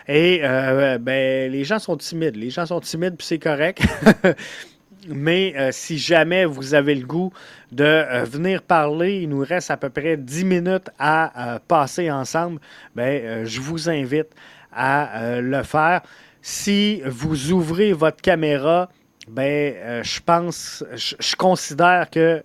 [0.07, 2.35] Et euh, ben, les gens sont timides.
[2.35, 3.81] Les gens sont timides, puis c'est correct.
[5.07, 7.31] Mais euh, si jamais vous avez le goût
[7.71, 12.11] de euh, venir parler, il nous reste à peu près 10 minutes à euh, passer
[12.11, 12.59] ensemble,
[12.95, 14.29] ben, je vous invite
[14.71, 16.01] à le faire.
[16.41, 18.89] Si vous ouvrez votre caméra,
[19.27, 22.43] ben, je pense, je, considère que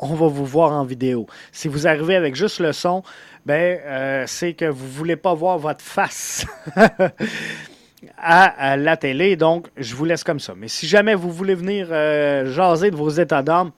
[0.00, 1.26] on va vous voir en vidéo.
[1.52, 3.04] Si vous arrivez avec juste le son,
[3.46, 6.44] ben, c'est que vous ne voulez pas voir votre face.
[8.18, 9.36] à, la télé.
[9.36, 10.54] Donc, je vous laisse comme ça.
[10.56, 13.70] Mais si jamais vous voulez venir euh, jaser de vos états d'âme,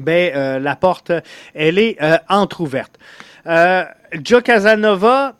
[0.00, 1.12] ben, la porte,
[1.54, 1.96] elle est
[2.28, 2.98] entr'ouverte.
[3.46, 5.36] Joe Casanova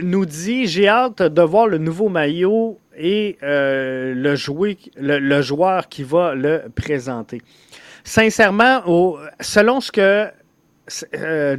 [0.00, 6.04] nous dit J'ai hâte de voir le nouveau maillot et le, jouer, le, joueur qui
[6.04, 7.42] va le présenter.
[8.04, 8.82] Sincèrement,
[9.40, 10.30] selon ce que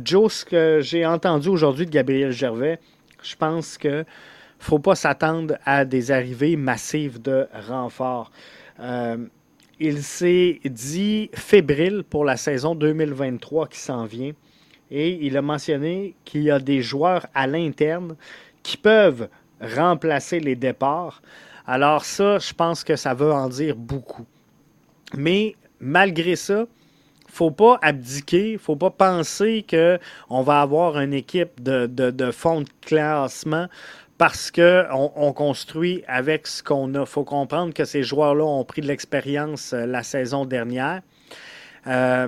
[0.04, 2.80] Joe, ce que j'ai entendu aujourd'hui de Gabriel Gervais,
[3.24, 4.04] je pense que
[4.62, 8.32] faut pas s'attendre à des arrivées massives de renforts.
[8.80, 9.18] Euh,
[9.80, 14.34] il s'est dit fébrile pour la saison 2023 qui s'en vient
[14.92, 18.16] et il a mentionné qu'il y a des joueurs à l'interne
[18.62, 21.24] qui peuvent remplacer les départs.
[21.66, 24.26] Alors ça, je pense que ça veut en dire beaucoup.
[25.16, 26.66] Mais malgré ça,
[27.28, 33.68] faut pas abdiquer, faut pas penser qu'on va avoir une équipe de fond de classement
[34.22, 37.00] parce qu'on on construit avec ce qu'on a.
[37.00, 41.02] Il faut comprendre que ces joueurs-là ont pris de l'expérience euh, la saison dernière.
[41.88, 42.28] Euh,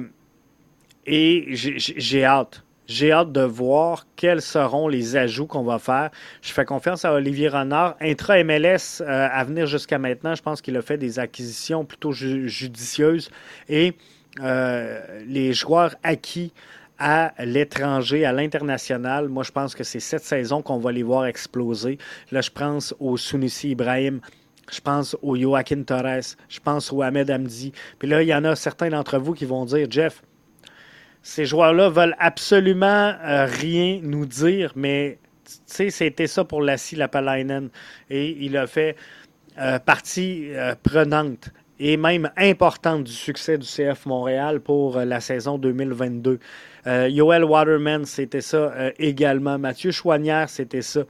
[1.05, 2.63] et j'ai hâte.
[2.87, 6.09] J'ai hâte de voir quels seront les ajouts qu'on va faire.
[6.41, 7.95] Je fais confiance à Olivier Renard.
[8.01, 13.29] Intra-MLS, euh, à venir jusqu'à maintenant, je pense qu'il a fait des acquisitions plutôt judicieuses.
[13.69, 13.93] Et
[14.39, 16.53] les joueurs acquis
[17.05, 19.27] à l'étranger, à l'international.
[19.27, 21.97] Moi, je pense que c'est cette saison qu'on va les voir exploser.
[22.31, 24.21] Là, je pense au Sunusi Ibrahim.
[24.71, 26.37] Je pense au Joaquin Torres.
[26.47, 27.73] Je pense au Ahmed Hamdi.
[27.99, 30.21] Puis là, il y en a certains d'entre vous qui vont dire Jeff,
[31.21, 32.85] ces joueurs-là veulent absolument
[33.21, 37.69] euh, rien nous dire, mais tu sais, c'était ça pour Lassie Lapalainen.
[38.09, 38.95] Et il a fait
[39.59, 41.49] euh, partie euh, prenante
[41.85, 46.39] et même importante du succès du CF Montréal pour la saison 2022.
[46.87, 49.59] Euh, Yoel Waterman, c'était ça euh, également.
[49.59, 51.01] Mathieu Chouanière, c'était ça.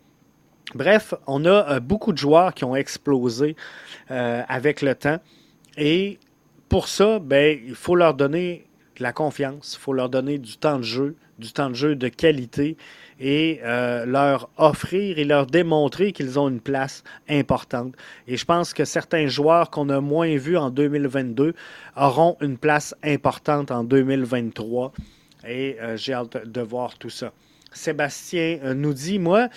[0.73, 3.55] Bref, on a euh, beaucoup de joueurs qui ont explosé
[4.09, 5.19] avec le temps.
[5.77, 6.19] Et
[6.69, 8.65] pour ça, ben, il faut leur donner
[8.97, 11.95] de la confiance, il faut leur donner du temps de jeu, du temps de jeu
[11.95, 12.77] de qualité
[13.25, 13.61] et
[14.05, 17.95] leur offrir et leur démontrer qu'ils ont une place importante.
[18.27, 21.53] Et je pense que certains joueurs qu'on a moins vus en 2022
[21.95, 24.91] auront une place importante en 2023
[25.47, 27.31] et euh, j'ai hâte de voir tout ça.
[27.73, 29.49] Sébastien euh, nous dit, moi,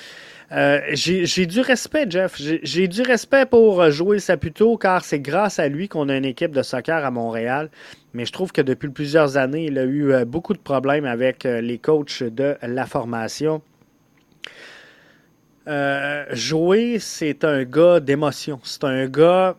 [0.53, 2.41] euh, j'ai du respect, Jeff.
[2.63, 6.53] J'ai du respect pour jouer Saputo car c'est grâce à lui qu'on a une équipe
[6.53, 7.69] de soccer à Montréal.
[8.17, 11.79] Mais je trouve que depuis plusieurs années, il a eu beaucoup de problèmes avec les
[11.79, 13.63] coachs de la formation.
[16.33, 18.59] jouer, c'est un gars d'émotion.
[18.65, 19.57] C'est un gars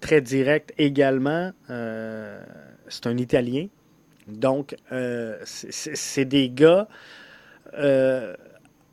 [0.00, 1.52] très direct également.
[1.68, 3.68] c'est un Italien.
[4.26, 6.88] Donc, euh, c'est des gars
[7.78, 8.34] euh,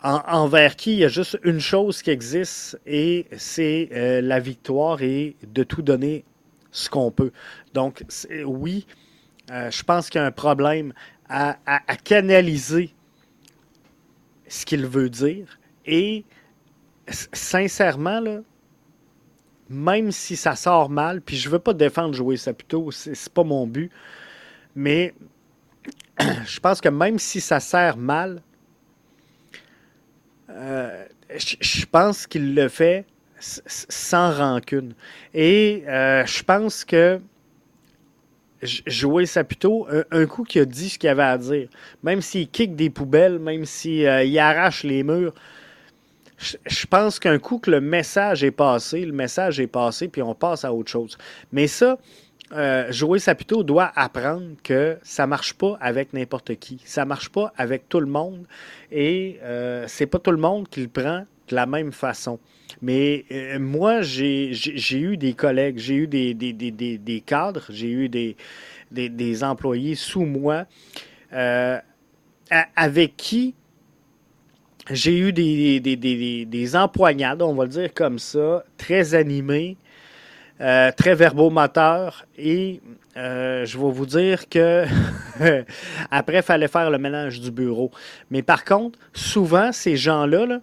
[0.04, 5.02] envers qui il y a juste une chose qui existe et c'est euh, la victoire
[5.02, 6.24] et de tout donner
[6.74, 7.32] ce qu'on peut.
[7.74, 8.04] Donc,
[8.46, 8.86] oui,
[9.50, 10.94] je pense qu'il y a un problème
[11.30, 11.56] à,
[12.04, 12.94] canaliser
[14.48, 16.26] ce qu'il veut dire et
[17.08, 18.42] sincèrement, là,
[19.70, 23.44] même si ça sort mal, puis je veux pas défendre jouer ça plutôt, c'est pas
[23.44, 23.92] mon but,
[24.76, 25.14] mais
[26.46, 28.42] je pense que même si ça sert mal,
[30.50, 31.06] euh,
[31.38, 33.06] je pense qu'il le fait
[33.44, 34.94] sans rancune.
[35.34, 37.20] Et euh, je pense que
[38.62, 41.68] jouer ça plutôt un, coup qui a dit ce qu'il avait à dire.
[42.02, 45.34] Même s'il kick des poubelles, même s'il euh, arrache les murs,
[46.38, 50.36] je pense qu'un coup que le message est passé, le message est passé, puis on
[50.36, 51.18] passe à autre chose.
[51.52, 51.98] Mais ça,
[52.54, 56.82] euh, Joey Saputo doit apprendre que ça marche pas avec n'importe qui.
[56.86, 58.46] Ça marche pas avec tout le monde.
[58.92, 62.40] Et euh, c'est pas tout le monde qui le prend de la même façon.
[62.82, 64.52] Mais euh, moi, j'ai
[64.92, 70.66] eu des collègues, j'ai eu des, cadres, j'ai eu des, employés sous moi
[72.76, 73.56] avec qui
[74.92, 79.78] j'ai eu des, des, empoignades, on va le dire comme ça, très animés,
[80.62, 82.82] euh, très verbomoteur et
[83.16, 84.86] euh, je vais vous dire que
[86.12, 87.92] après, il fallait faire le ménage du bureau.
[88.30, 90.60] Mais par contre, souvent, ces gens-là,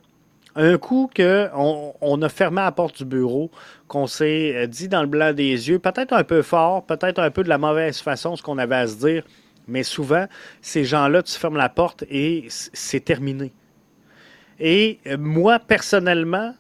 [0.57, 3.51] un coup qu'on on a fermé la porte du bureau,
[3.88, 7.30] qu'on s'est euh, dit dans le blanc des yeux, peut-être un peu fort, peut-être un
[7.30, 9.24] peu de la mauvaise façon, ce qu'on avait à se dire,
[9.68, 10.26] mais souvent,
[10.61, 13.53] ces gens-là, tu fermes la porte et c'est terminé.
[14.59, 16.55] Et moi, personnellement,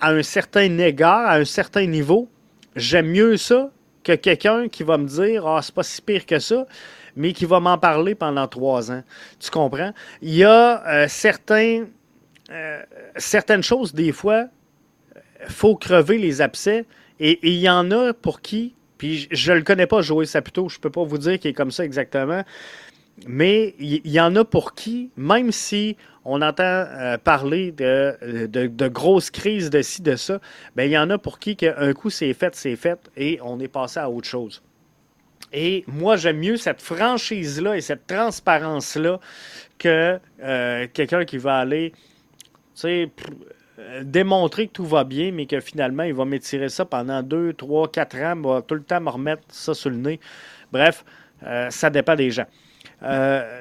[0.00, 2.28] à un certain égard, à un certain niveau,
[2.74, 3.70] j'aime mieux ça
[4.02, 6.66] que quelqu'un qui va me dire Ah, c'est pas si pire que ça,
[7.16, 9.02] mais qui va m'en parler pendant trois ans.
[9.38, 9.92] Tu comprends?
[10.22, 11.86] Il y a euh, certains,
[12.50, 12.82] euh,
[13.16, 14.46] certaines choses, des fois,
[15.48, 16.84] faut crever les abcès,
[17.20, 20.68] et il y en a pour qui Puis je ne le connais pas, Joey Saputo.
[20.68, 22.44] Je ne peux pas vous dire qu'il est comme ça exactement.
[23.26, 29.30] Mais il y, en a pour qui, même si on entend euh, parler de, grosses
[29.30, 30.40] crises de ci, de ça,
[30.76, 33.58] ben, il y en a pour qui un coup c'est fait, c'est fait et on
[33.58, 34.62] est passé à autre chose.
[35.52, 39.18] Et moi, j'aime mieux cette franchise-là et cette transparence-là
[39.78, 41.92] que euh, quelqu'un qui va aller,
[42.80, 43.10] tu
[44.02, 47.90] démontrer que tout va bien, mais que finalement, il va m'étirer ça pendant 2, 3,
[47.90, 50.20] 4 ans, va tout le temps me remettre ça sur le nez.
[50.72, 51.04] Bref,
[51.44, 52.46] euh, ça dépend des gens.
[53.02, 53.60] Euh,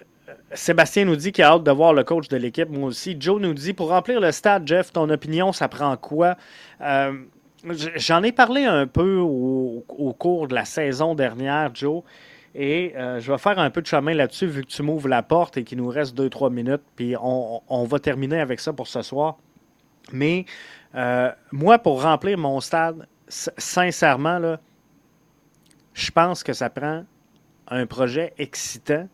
[0.54, 3.16] Sébastien nous dit qu'il a hâte de voir le coach de l'équipe, moi aussi.
[3.20, 6.36] Joe nous dit pour remplir le stade, Jeff, ton opinion, ça prend quoi?
[7.96, 12.04] J'en ai parlé un peu au, cours de la saison dernière, Joe.
[12.60, 15.22] Et euh, je vais faire un peu de chemin là-dessus vu que tu m'ouvres la
[15.22, 16.82] porte et qu'il nous reste 2-3 minutes.
[16.96, 19.38] Puis on, va terminer avec ça pour ce soir.
[20.12, 20.46] Mais
[20.96, 24.60] euh, moi, pour remplir mon stade, sincèrement, là,
[25.94, 27.06] je pense que ça prend
[27.68, 29.08] un projet excitant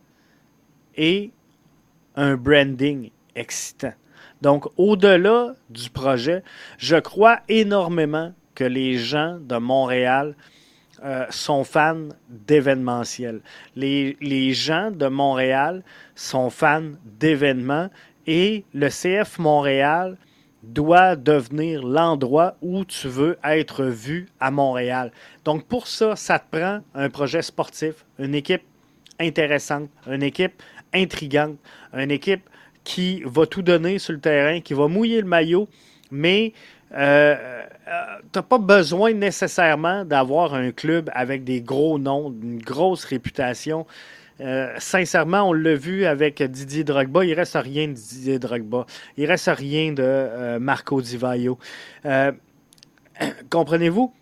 [0.96, 1.32] et
[2.16, 3.94] un branding excitant.
[4.42, 6.44] Donc, au-delà du projet,
[6.78, 10.36] je crois énormément que les gens de Montréal
[11.04, 13.42] euh, sont fans d'événementiel.
[13.76, 15.84] Les, les, gens de Montréal
[16.16, 17.90] sont fans d'événements
[18.26, 20.18] et le CF Montréal
[20.64, 25.12] doit devenir l'endroit où tu veux être vu à Montréal.
[25.44, 28.64] Donc pour ça, ça te prend un projet sportif, une équipe
[29.20, 31.58] intéressante, une équipe intrigante,
[31.94, 32.50] une équipe
[32.84, 35.68] qui va tout donner sur le terrain, qui va mouiller le maillot,
[36.12, 36.54] mais
[36.94, 37.36] euh,
[37.88, 43.06] euh, tu n'as pas besoin nécessairement d'avoir un club avec des gros noms, une grosse
[43.06, 43.86] réputation.
[44.42, 48.86] Euh, sincèrement, on l'a vu avec Didier Drogba, il reste rien de Didier Drogba.
[49.18, 51.58] Il reste rien de Marco Di Vaio.
[53.50, 54.14] Comprenez-vous?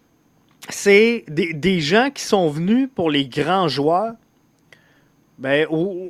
[0.70, 4.14] C'est des, des, gens qui sont venus pour les grands joueurs
[5.38, 5.66] ben,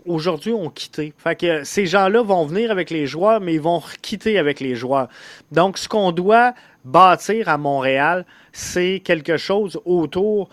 [0.06, 1.14] aujourd'hui, ont quitté.
[1.18, 4.76] Fait que ces gens-là vont venir avec les joueurs, mais ils vont quitter avec les
[4.76, 5.08] joueurs.
[5.52, 6.54] Donc, ce qu'on doit
[6.84, 10.50] bâtir à Montréal, c'est quelque chose autour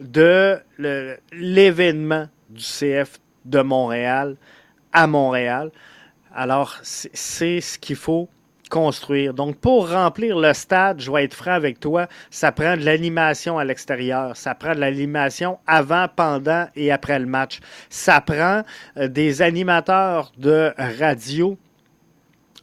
[0.00, 0.58] de
[1.32, 4.36] l'événement du CF de Montréal
[4.92, 5.70] à Montréal.
[6.34, 8.28] Alors, c'est ce qu'il faut
[8.68, 9.34] construire.
[9.34, 13.58] Donc, pour remplir le stade, je vais être franc avec toi, ça prend de l'animation
[13.58, 14.36] à l'extérieur.
[14.36, 17.60] Ça prend de l'animation avant, pendant et après le match.
[17.90, 18.62] Ça prend
[18.96, 21.58] euh, des animateurs de radio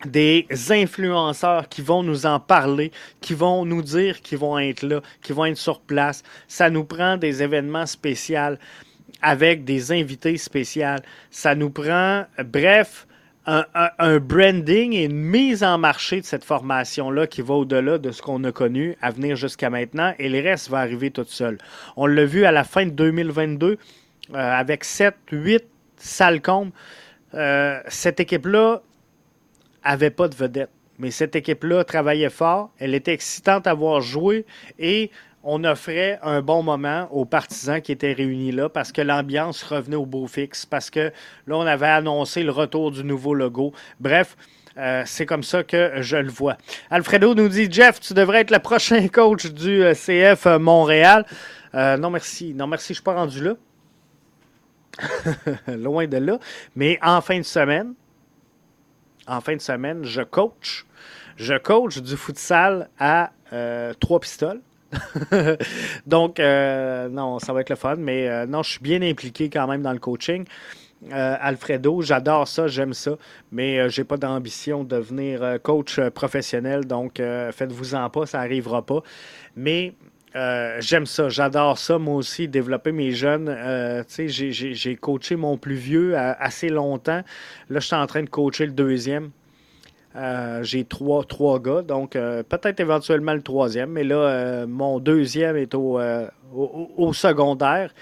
[0.04, 2.92] des influenceurs qui vont nous en parler,
[3.22, 6.22] qui vont nous dire qu'ils vont être là, qui vont être sur place.
[6.48, 8.58] Ça nous prend des événements spéciaux
[9.22, 10.98] avec des invités spéciaux.
[11.32, 13.08] Ça nous prend, bref,
[13.48, 18.22] un, branding et une mise en marché de cette formation-là qui va au-delà de ce
[18.22, 21.58] qu'on a connu à venir jusqu'à maintenant et le reste va arriver tout seul.
[21.96, 23.78] On l'a vu à la fin de 2022 euh,
[24.34, 25.64] avec 7, 8
[25.98, 26.42] salles
[27.34, 28.82] euh, cette équipe-là
[29.84, 30.70] avait pas de vedette.
[30.98, 34.46] Mais cette équipe-là travaillait fort, elle était excitante à voir jouer
[34.80, 35.12] et
[35.48, 39.96] on offrait un bon moment aux partisans qui étaient réunis là parce que l'ambiance revenait
[39.96, 41.12] au beau fixe, parce que
[41.46, 43.72] là, on avait annoncé le retour du nouveau logo.
[44.00, 44.36] Bref,
[44.78, 46.58] euh, c'est comme ça que je le vois.
[46.90, 51.26] Alfredo nous dit Jeff, tu devrais être le prochain coach du euh, CF Montréal.
[51.76, 52.56] Euh, non, merci.
[52.56, 53.54] Non, merci, je ne suis pas rendu là.
[55.78, 56.40] Loin de là.
[56.76, 57.94] Mais en fin de semaine,
[59.28, 60.88] en fin de semaine, je coach.
[61.38, 63.32] Je coach du futsal à
[64.00, 64.62] trois pistoles.
[66.06, 69.50] Donc, euh, non, ça va être le fun, mais euh, non, je suis bien impliqué
[69.50, 70.46] quand même dans le coaching.
[71.12, 73.12] Euh, Alfredo, j'adore ça, j'aime ça,
[73.52, 79.04] mais j'ai pas d'ambition de devenir coach professionnel, donc faites-vous-en pas, ça n'arrivera pas.
[79.56, 79.94] Mais
[80.34, 83.56] j'aime ça, j'adore ça, moi aussi, développer mes jeunes.
[84.08, 87.22] j'ai coaché mon plus vieux assez longtemps.
[87.70, 89.32] Là, je suis en train de coacher le deuxième.
[90.16, 95.00] Euh, j'ai trois, trois gars, donc euh, peut-être éventuellement le troisième, mais là, euh, mon
[95.00, 96.00] deuxième est au,
[96.54, 97.94] au, secondaire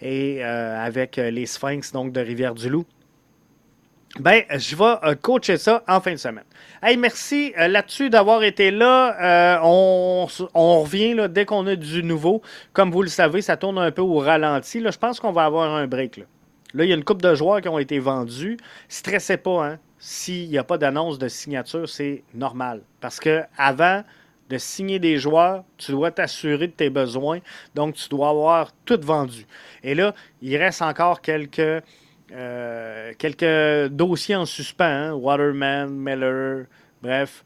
[0.00, 2.86] et avec les Sphinx donc, de Rivière-du-Loup.
[4.20, 6.44] Ben, je vais coacher ça en fin de semaine.
[6.82, 9.60] Hey, merci là-dessus d'avoir été là.
[9.62, 12.40] on, on, revient là, dès qu'on a du nouveau.
[12.72, 14.80] Comme vous le savez, ça tourne un peu au ralenti.
[14.80, 16.16] Là, je pense qu'on va avoir un break.
[16.16, 16.24] Là.
[16.72, 18.56] là, il y a une coupe de joueurs qui ont été vendus.
[18.88, 19.78] Stressez pas, hein?
[19.98, 22.82] S'il n'y a pas d'annonce de signature, c'est normal.
[23.00, 24.04] Parce que avant
[24.48, 27.40] de signer des joueurs, tu dois t'assurer de tes besoins.
[27.74, 29.46] Donc, tu dois avoir tout vendu.
[29.82, 31.82] Et là, il reste encore quelques,
[32.32, 34.84] euh, dossiers en suspens.
[34.84, 35.12] Hein.
[35.12, 36.66] Waterman, Miller,
[37.02, 37.44] bref.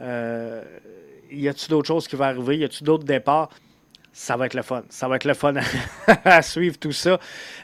[0.00, 0.62] Euh,
[1.30, 2.58] y a-t-il d'autres choses qui vont arriver?
[2.58, 3.50] Y a-t-il d'autres départs?
[4.18, 4.82] ça va être le fun.
[4.90, 5.54] Ça va être le fun
[6.24, 7.20] à, suivre tout ça.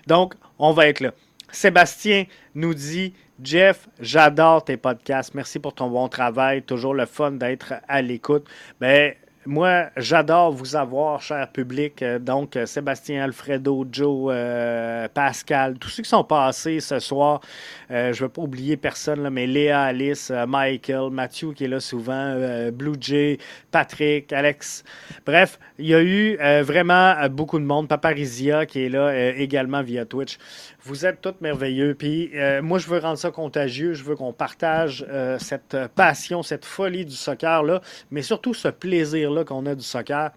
[0.06, 1.12] Donc, on va être là.
[1.50, 3.12] Sébastien nous dit
[3.42, 5.34] Jeff, j'adore tes podcasts.
[5.34, 6.62] Merci pour ton bon travail.
[6.62, 8.46] Toujours le fun d'être à l'écoute.
[8.80, 9.14] Ben,
[9.46, 12.02] moi, j'adore vous avoir, cher public.
[12.02, 17.42] Euh, donc, euh, Sébastien, Alfredo, Joe, euh, Pascal, tous ceux qui sont passés ce soir.
[17.90, 22.36] je ne vais pas oublier personne, mais Léa, Alice, Michael, Mathieu qui est là souvent,
[22.72, 23.38] Blue Jay,
[23.70, 24.82] Patrick, Alex.
[25.26, 27.88] Bref, il y a eu vraiment beaucoup de monde.
[27.88, 30.38] Paparizia qui est là également via Twitch.
[30.84, 31.94] Vous êtes tous merveilleux.
[31.94, 32.30] Puis
[32.62, 33.94] moi, je veux rendre ça contagieux.
[33.94, 35.06] Je veux qu'on partage
[35.38, 37.80] cette passion, cette folie du soccer-là,
[38.10, 40.30] mais surtout ce plaisir qu'on a du soccer.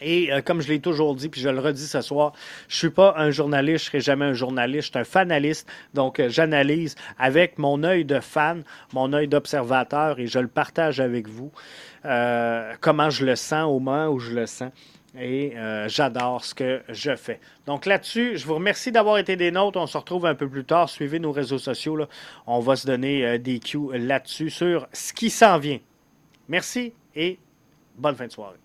[0.00, 2.32] Et euh, comme je l'ai toujours dit, puis je le redis ce soir,
[2.68, 5.68] je suis pas un journaliste, je serai jamais un journaliste, je suis un fanaliste.
[5.94, 11.00] Donc, euh, j'analyse avec mon œil de fan, mon œil d'observateur, et je le partage
[11.00, 11.52] avec vous.
[12.04, 14.70] Euh, comment je le sens au moment où je le sens.
[15.18, 15.54] Et
[15.86, 17.40] j'adore ce que je fais.
[17.66, 19.78] Donc là-dessus, je vous remercie d'avoir été des nôtres.
[19.78, 20.88] On se retrouve un peu plus tard.
[20.88, 21.94] Suivez nos réseaux sociaux.
[21.94, 22.08] Là.
[22.46, 25.78] On va se donner des cues là-dessus sur ce qui s'en vient.
[26.48, 27.38] Merci et
[27.96, 28.63] Bonne fin de soirée.